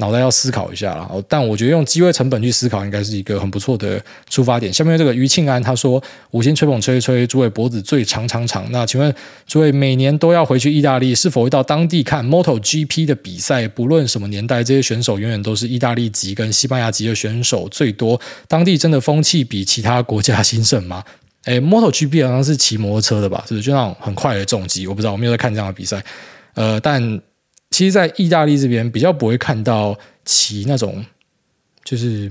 [0.00, 4.72] 脑袋要思考一下了，但我觉得用机会成本去思考，应该是一个很不错的出发点。
[4.72, 8.64] 下面这个于庆安他说：“五星吹捧吹吹，诸位脖子最长长长。
[8.70, 9.12] 那请问
[9.46, 13.66] 诸位每年都要回去意大利，是否会到当地看 MotoGP 的比赛？
[13.66, 18.20] 不论什么年代，这些选手永远都是意大利籍跟西班牙籍的选手最多。
[18.46, 21.02] 当地真的风气比其他国家兴盛吗？”
[21.46, 23.42] 诶，MotoGP 好像是骑摩托车的吧？
[23.48, 24.86] 是不是就那种很快的重机？
[24.86, 26.04] 我不知道，我没有在看这样的比赛。
[26.54, 27.20] 呃，但
[27.70, 31.04] 其实，在意大利这边比较不会看到骑那种
[31.84, 32.30] 就是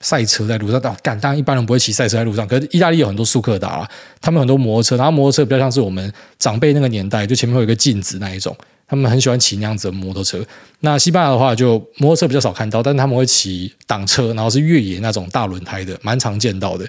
[0.00, 0.80] 赛车在路上。
[1.02, 2.46] 但当然一般人不会骑赛车在路上。
[2.46, 3.88] 可是意大利有很多速克达，
[4.20, 8.56] 他们很多摩托车，然后摩托车比较像是我们长辈那个年代，就前面会有一个镜子那一种。
[8.88, 10.40] 他们很喜欢骑那样子的摩托车。
[10.80, 16.86] 那西班牙的话，就摩托车比较少看到，但是他们会骑挡车，然后是越野那种大轮胎的，蛮常见到的。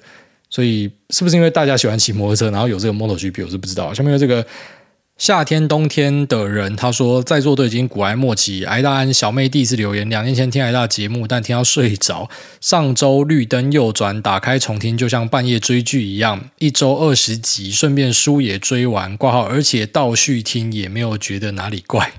[0.50, 3.92] 所以是不是因为大家喜欢骑摩托车，然后有这个 MotoGP，我是不知道。
[3.94, 4.46] 下面有这个。
[5.18, 8.64] 夏天、冬天的人，他说在座都已经古癌末期。
[8.66, 12.30] 挨大安小妹第一次留言，两年前听挨大节目，但听到睡着。
[12.62, 22.12] 上周绿灯右转，打开重听，就像半夜追剧一样，一周二十集，顺便书也追完，挂号，而且倒叙听也没有觉得哪里怪。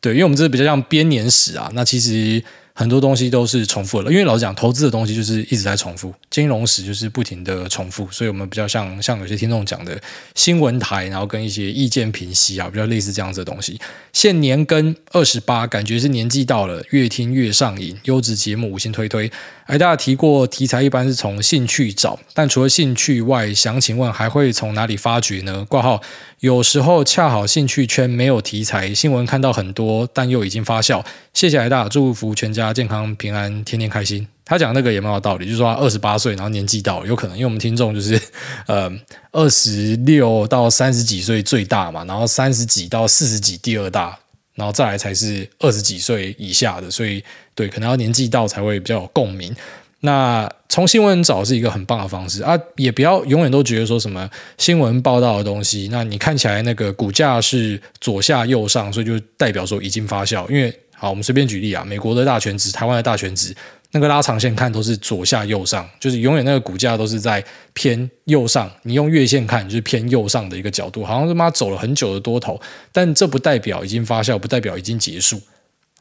[0.00, 2.42] 对，因为我们这比较像编年史啊，那其实。
[2.74, 10.00] 很多东西都是重复了，因为老实讲，投资的东西就是一直在重复，金融史就是不停的重复，所以我们比较像像有些听众讲的
[10.34, 13.78] 新闻台，然后跟一些意见评析啊，比较类似这样子的东西。
[14.12, 19.30] 现年跟二十八，感觉是年纪到了，越听越上瘾，优质节目五星推推。
[19.66, 25.64] 哎，大家提过题材一般是从兴趣找，但除了兴趣外，想请问还会从哪里发掘呢？
[25.66, 26.02] 挂号，
[26.40, 31.04] 有时候恰好兴趣圈没有题材，新闻看到很多，但又已经发酵。
[31.32, 34.26] 谢谢哎大，祝福全家健康平安，天天开心。
[34.44, 38.20] 他讲那个也蛮有道理，就是说二十八岁，然后年纪到了，有可能，因为我们听众就是
[38.66, 38.90] 呃
[39.30, 44.18] 二十六到三十几岁最大嘛，然后三十几到四十几第二大。
[44.54, 47.24] 然后再来才是二十几岁以下的，所以
[47.54, 49.54] 对，可能要年纪到才会比较有共鸣。
[50.00, 54.28] 那从新闻找是一个很棒的方式啊，也不要永远都觉得说什么
[54.58, 60.48] 新闻报道的东西，那你看起来那个股价是左下右上，所以就代表说已经发酵。
[60.50, 63.54] 因为好，我们随便举例啊，美国的大权值，台湾的大权值。
[63.94, 67.44] 那个拉长线看都是左下右上，就是永远那个股价都是在
[67.74, 68.68] 偏右上。
[68.84, 72.58] 你用月线看就是偏右上的一个角度，好像他妈走了很久的多头，
[72.90, 75.38] 但这不代表已经发酵，不代表已经结束。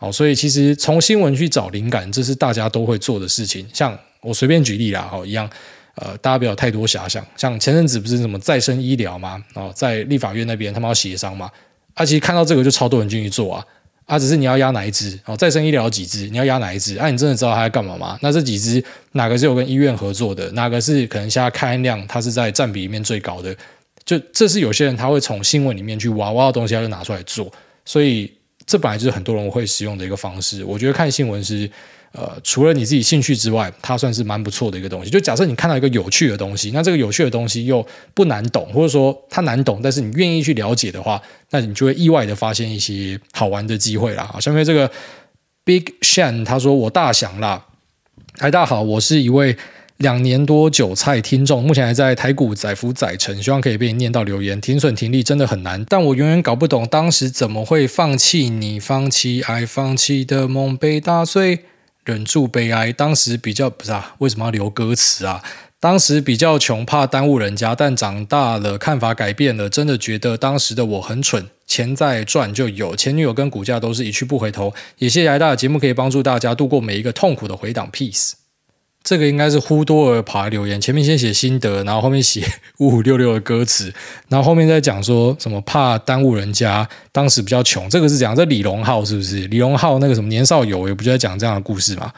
[0.02, 3.64] 好，所以其实从新闻去找灵感，这是大家都会做的事情。
[3.72, 5.47] 像我随便举例啦，好一样，
[5.93, 7.24] 呃，大家不要太多遐想。
[7.38, 9.39] 像前阵子不是什么再生医疗吗？
[9.54, 11.52] 哦，在立法院那边他们要协商嘛，
[11.93, 13.64] 啊，其实看到这个就超多人进去做啊。
[14.08, 15.18] 啊，只是你要压哪一支？
[15.26, 16.28] 哦，再生医疗几支？
[16.30, 16.97] 你要压哪一支？
[16.97, 18.18] 啊，你真的知道他在干嘛吗？
[18.24, 20.52] 那这几支哪个是有跟医院合作的？
[20.54, 23.56] 哪个是可能现在开案量它是在占比里面最高的？
[24.04, 27.49] 就这是有些人他会从新闻里面去挖挖到东西，他就拿出来做。
[27.86, 28.30] 所以
[28.72, 30.63] 这本来就是很多人会使用的一个方式。
[30.63, 31.69] 我觉得看新闻是。
[32.13, 35.09] 呃，除了你自己兴趣之外，它算是蛮不错的一个东西。
[35.09, 44.30] 就假设你看到一个有趣的东西，那这个有趣的东西又不难懂，或者说它难懂，但是你愿意去了解的话，那你就会意外的发现一些好玩的机会啦。
[44.30, 44.91] 好，下面这个
[45.63, 47.65] Big Shan 他说：“我大想啦，
[48.39, 49.55] 嗨，大家好，我是一位
[50.02, 54.60] 两年多韭菜听众，目前还在台股载浮载沉，希望可以被念到留言。
[54.60, 61.60] 停损停利真的很难，但我永远搞不懂当时怎么会放弃你，放弃爱，放弃的梦被打碎。”
[62.04, 65.43] 忍住悲哀，当时比较不是啊，为什么要留歌词啊？
[65.80, 71.45] 当时比较穷，怕耽误人家，但长大了看法改变了，真的觉得当时的我很蠢。
[71.68, 74.74] 钱再赚就有，前女友跟股价都是一去不回头。
[74.97, 77.88] 也谢谢来大的节目，可以帮助大家度过每一个痛苦的回档。
[77.91, 78.41] Peace。
[79.04, 82.45] 这个应该是呼多尔爬留言，前面先写心得，然后后面写
[82.78, 83.91] 五五六六的歌词，
[84.30, 89.47] 然后后面再讲说什么怕耽误人家，当时比较穷，这个是讲这李荣浩是不是？
[89.47, 92.14] 李荣浩那个什么年少有为不就在讲这样的故事吗？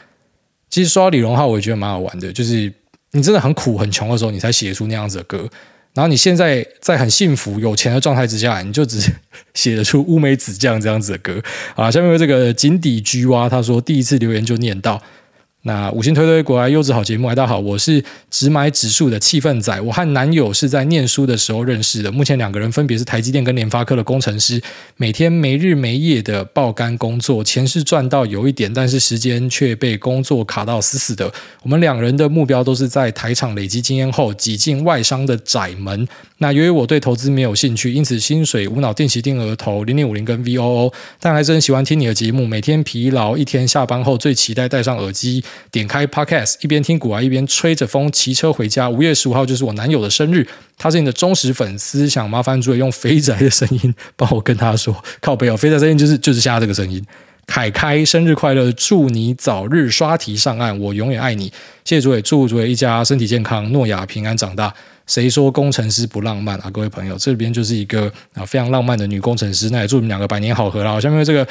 [0.70, 2.72] 其实说到李荣浩，我也觉得蛮好玩的，就是
[3.12, 5.50] 你真的很苦很穷的时候，你才写出那样子的歌，
[5.94, 9.00] 然后你现在在很幸福有钱的状态之下，你就只
[9.54, 11.42] 写得出乌梅子酱这样子的歌
[11.76, 11.90] 啊。
[11.90, 15.02] 下面有这个井底居蛙，他说第一次留言就念到。
[15.66, 19.80] 那五星推推国外优质好节目，大家好，我是只买指数的气氛仔。
[19.80, 24.62] 我和男友是在念书的时候认识的，目前两个人分别是台积电跟联发科的工程师，
[24.98, 31.32] 每天没日没夜的爆肝工作，钱是赚到有一点，但是时间却被工作卡到死死的。
[31.62, 36.06] 我们两人的目标都是在台厂累积经验后挤进外商的窄门。
[36.40, 40.92] 那由于我对投资没有兴趣，因此薪水无脑定期定额投零零五零跟 VOO，
[41.22, 42.46] 但还是很喜欢听你的节目。
[42.46, 45.42] 每天疲劳一天下班后，最期待戴上耳机，
[45.72, 48.90] 点开 Podcast，一边听股啊，一边吹着风骑车回家。
[48.90, 50.48] 五月十五号就是我男友的生日，
[50.78, 57.06] 他是你的忠实粉丝，想麻烦诸位用肥宅的声音帮我跟他说，靠北哦，肥宅声音就是就是现在这个声音。
[57.46, 61.52] 凯开生日快乐，祝你早日刷题上岸，我永远爱你。
[61.84, 64.74] 谢谢诸位，祝诸位一家身体健康，诺亚平安长大。
[65.06, 66.70] 谁说工程师不浪漫啊？
[66.72, 69.70] 各位朋友，这边就是一个啊非常浪漫的女工程师。
[69.70, 70.98] 那也祝你们两个百年好合啦。
[71.02, 71.46] 下面这个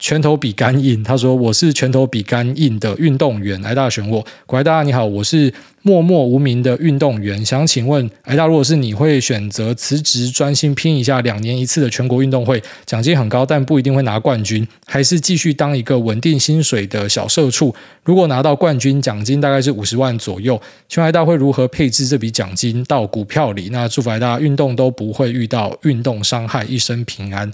[0.00, 17.74] 拳头比肝硬，他说我是拳头比肝硬的运动员，癌大选我，国大你好，我是默默无名的运动员，想请问癌大，如果是你会选择辞职专心拼一下两年一次的全国运动会，奖金很高，但不一定会拿冠军，还是继续当一个稳定薪水的小社畜？
[18.02, 23.68] 如果拿到冠军，奖金大概是五十万左右，请问癌大会如何配置这笔奖金到股票里？
[23.70, 27.52] 那祝福癌大运动都不会遇到运动伤害，一生平安。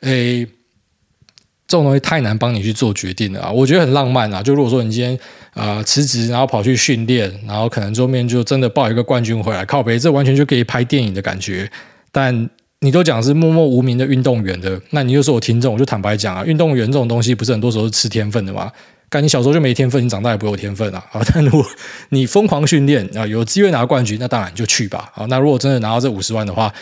[0.00, 0.46] 诶。
[1.68, 3.50] 这种东西太难帮你去做决定了啊！
[3.50, 4.40] 我觉得很浪漫啊。
[4.40, 5.18] 就如果说你今天
[5.54, 11.68] 呃辞职，然后跑去训练，然后可能后面就真的抱一个冠军回来，靠北，这完全就可以拍电影的感觉。
[12.12, 12.48] 但
[12.80, 18.70] 你都讲是默默无名的运动员的，那你又是我听众，我就坦白讲啊，运动员这种东西不是很多时候是吃天分的吗？
[19.08, 21.04] 干你小时候就没天分，你长大也不有天分啊！
[21.10, 21.66] 啊， 但如果
[22.10, 25.10] 你疯狂训练啊，有机会拿冠军，那当然就去吧。
[25.16, 26.72] 啊，那如果真的拿到这五十万的话，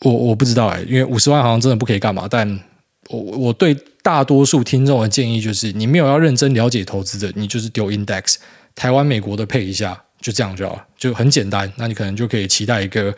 [0.00, 2.60] 我我不知道哎、因为五十万好像真的不可以干嘛，但。
[3.08, 8.36] 我我对大多数听众的建议就是，你没有要认真了解投资的，你就是丢 index，
[8.74, 11.70] 台湾、美国的配一下，就这样就好了，就很简单。
[11.76, 13.14] 那你可能就可以期待一个，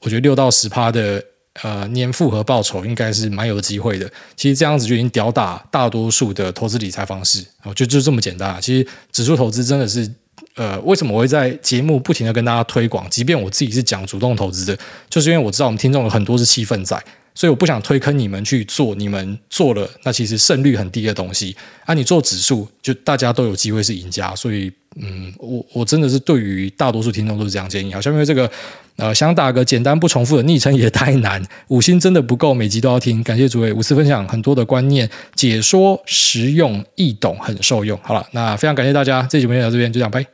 [0.00, 1.22] 我觉得六到十趴的
[1.62, 4.10] 呃年复合报酬，应该是蛮有机会的。
[4.36, 8.56] 其实这样子就已经吊打大多数的投资理财方式，就就这么简单。
[8.60, 10.10] 其实指数投资真的是，
[10.56, 13.08] 呃，为什么我会在节目不停的跟大家推广？
[13.08, 14.78] 即便我自己是讲主动投资的，
[15.08, 17.00] 就是因为我知道我们听众有很多是气氛仔。
[17.34, 21.92] 所以我不想推坑你们去做，你们做了那其实胜率很低的东西啊！
[21.92, 24.34] 你做指数，就大家都有机会是赢家。
[24.36, 27.92] 所以，嗯，我我真的是对于大多数听众都是这样建议。
[27.92, 28.48] 好，下面这个
[28.96, 33.20] 呃，想打个简单不重复的昵称也太难， 五星真的不够，每集都要听。
[33.24, 37.98] 感谢诸位无私分享很多的观念，解说实用易懂，很受用。
[38.02, 40.33] 好了，那非常感谢大家，这集节目到这边，就这样，拜。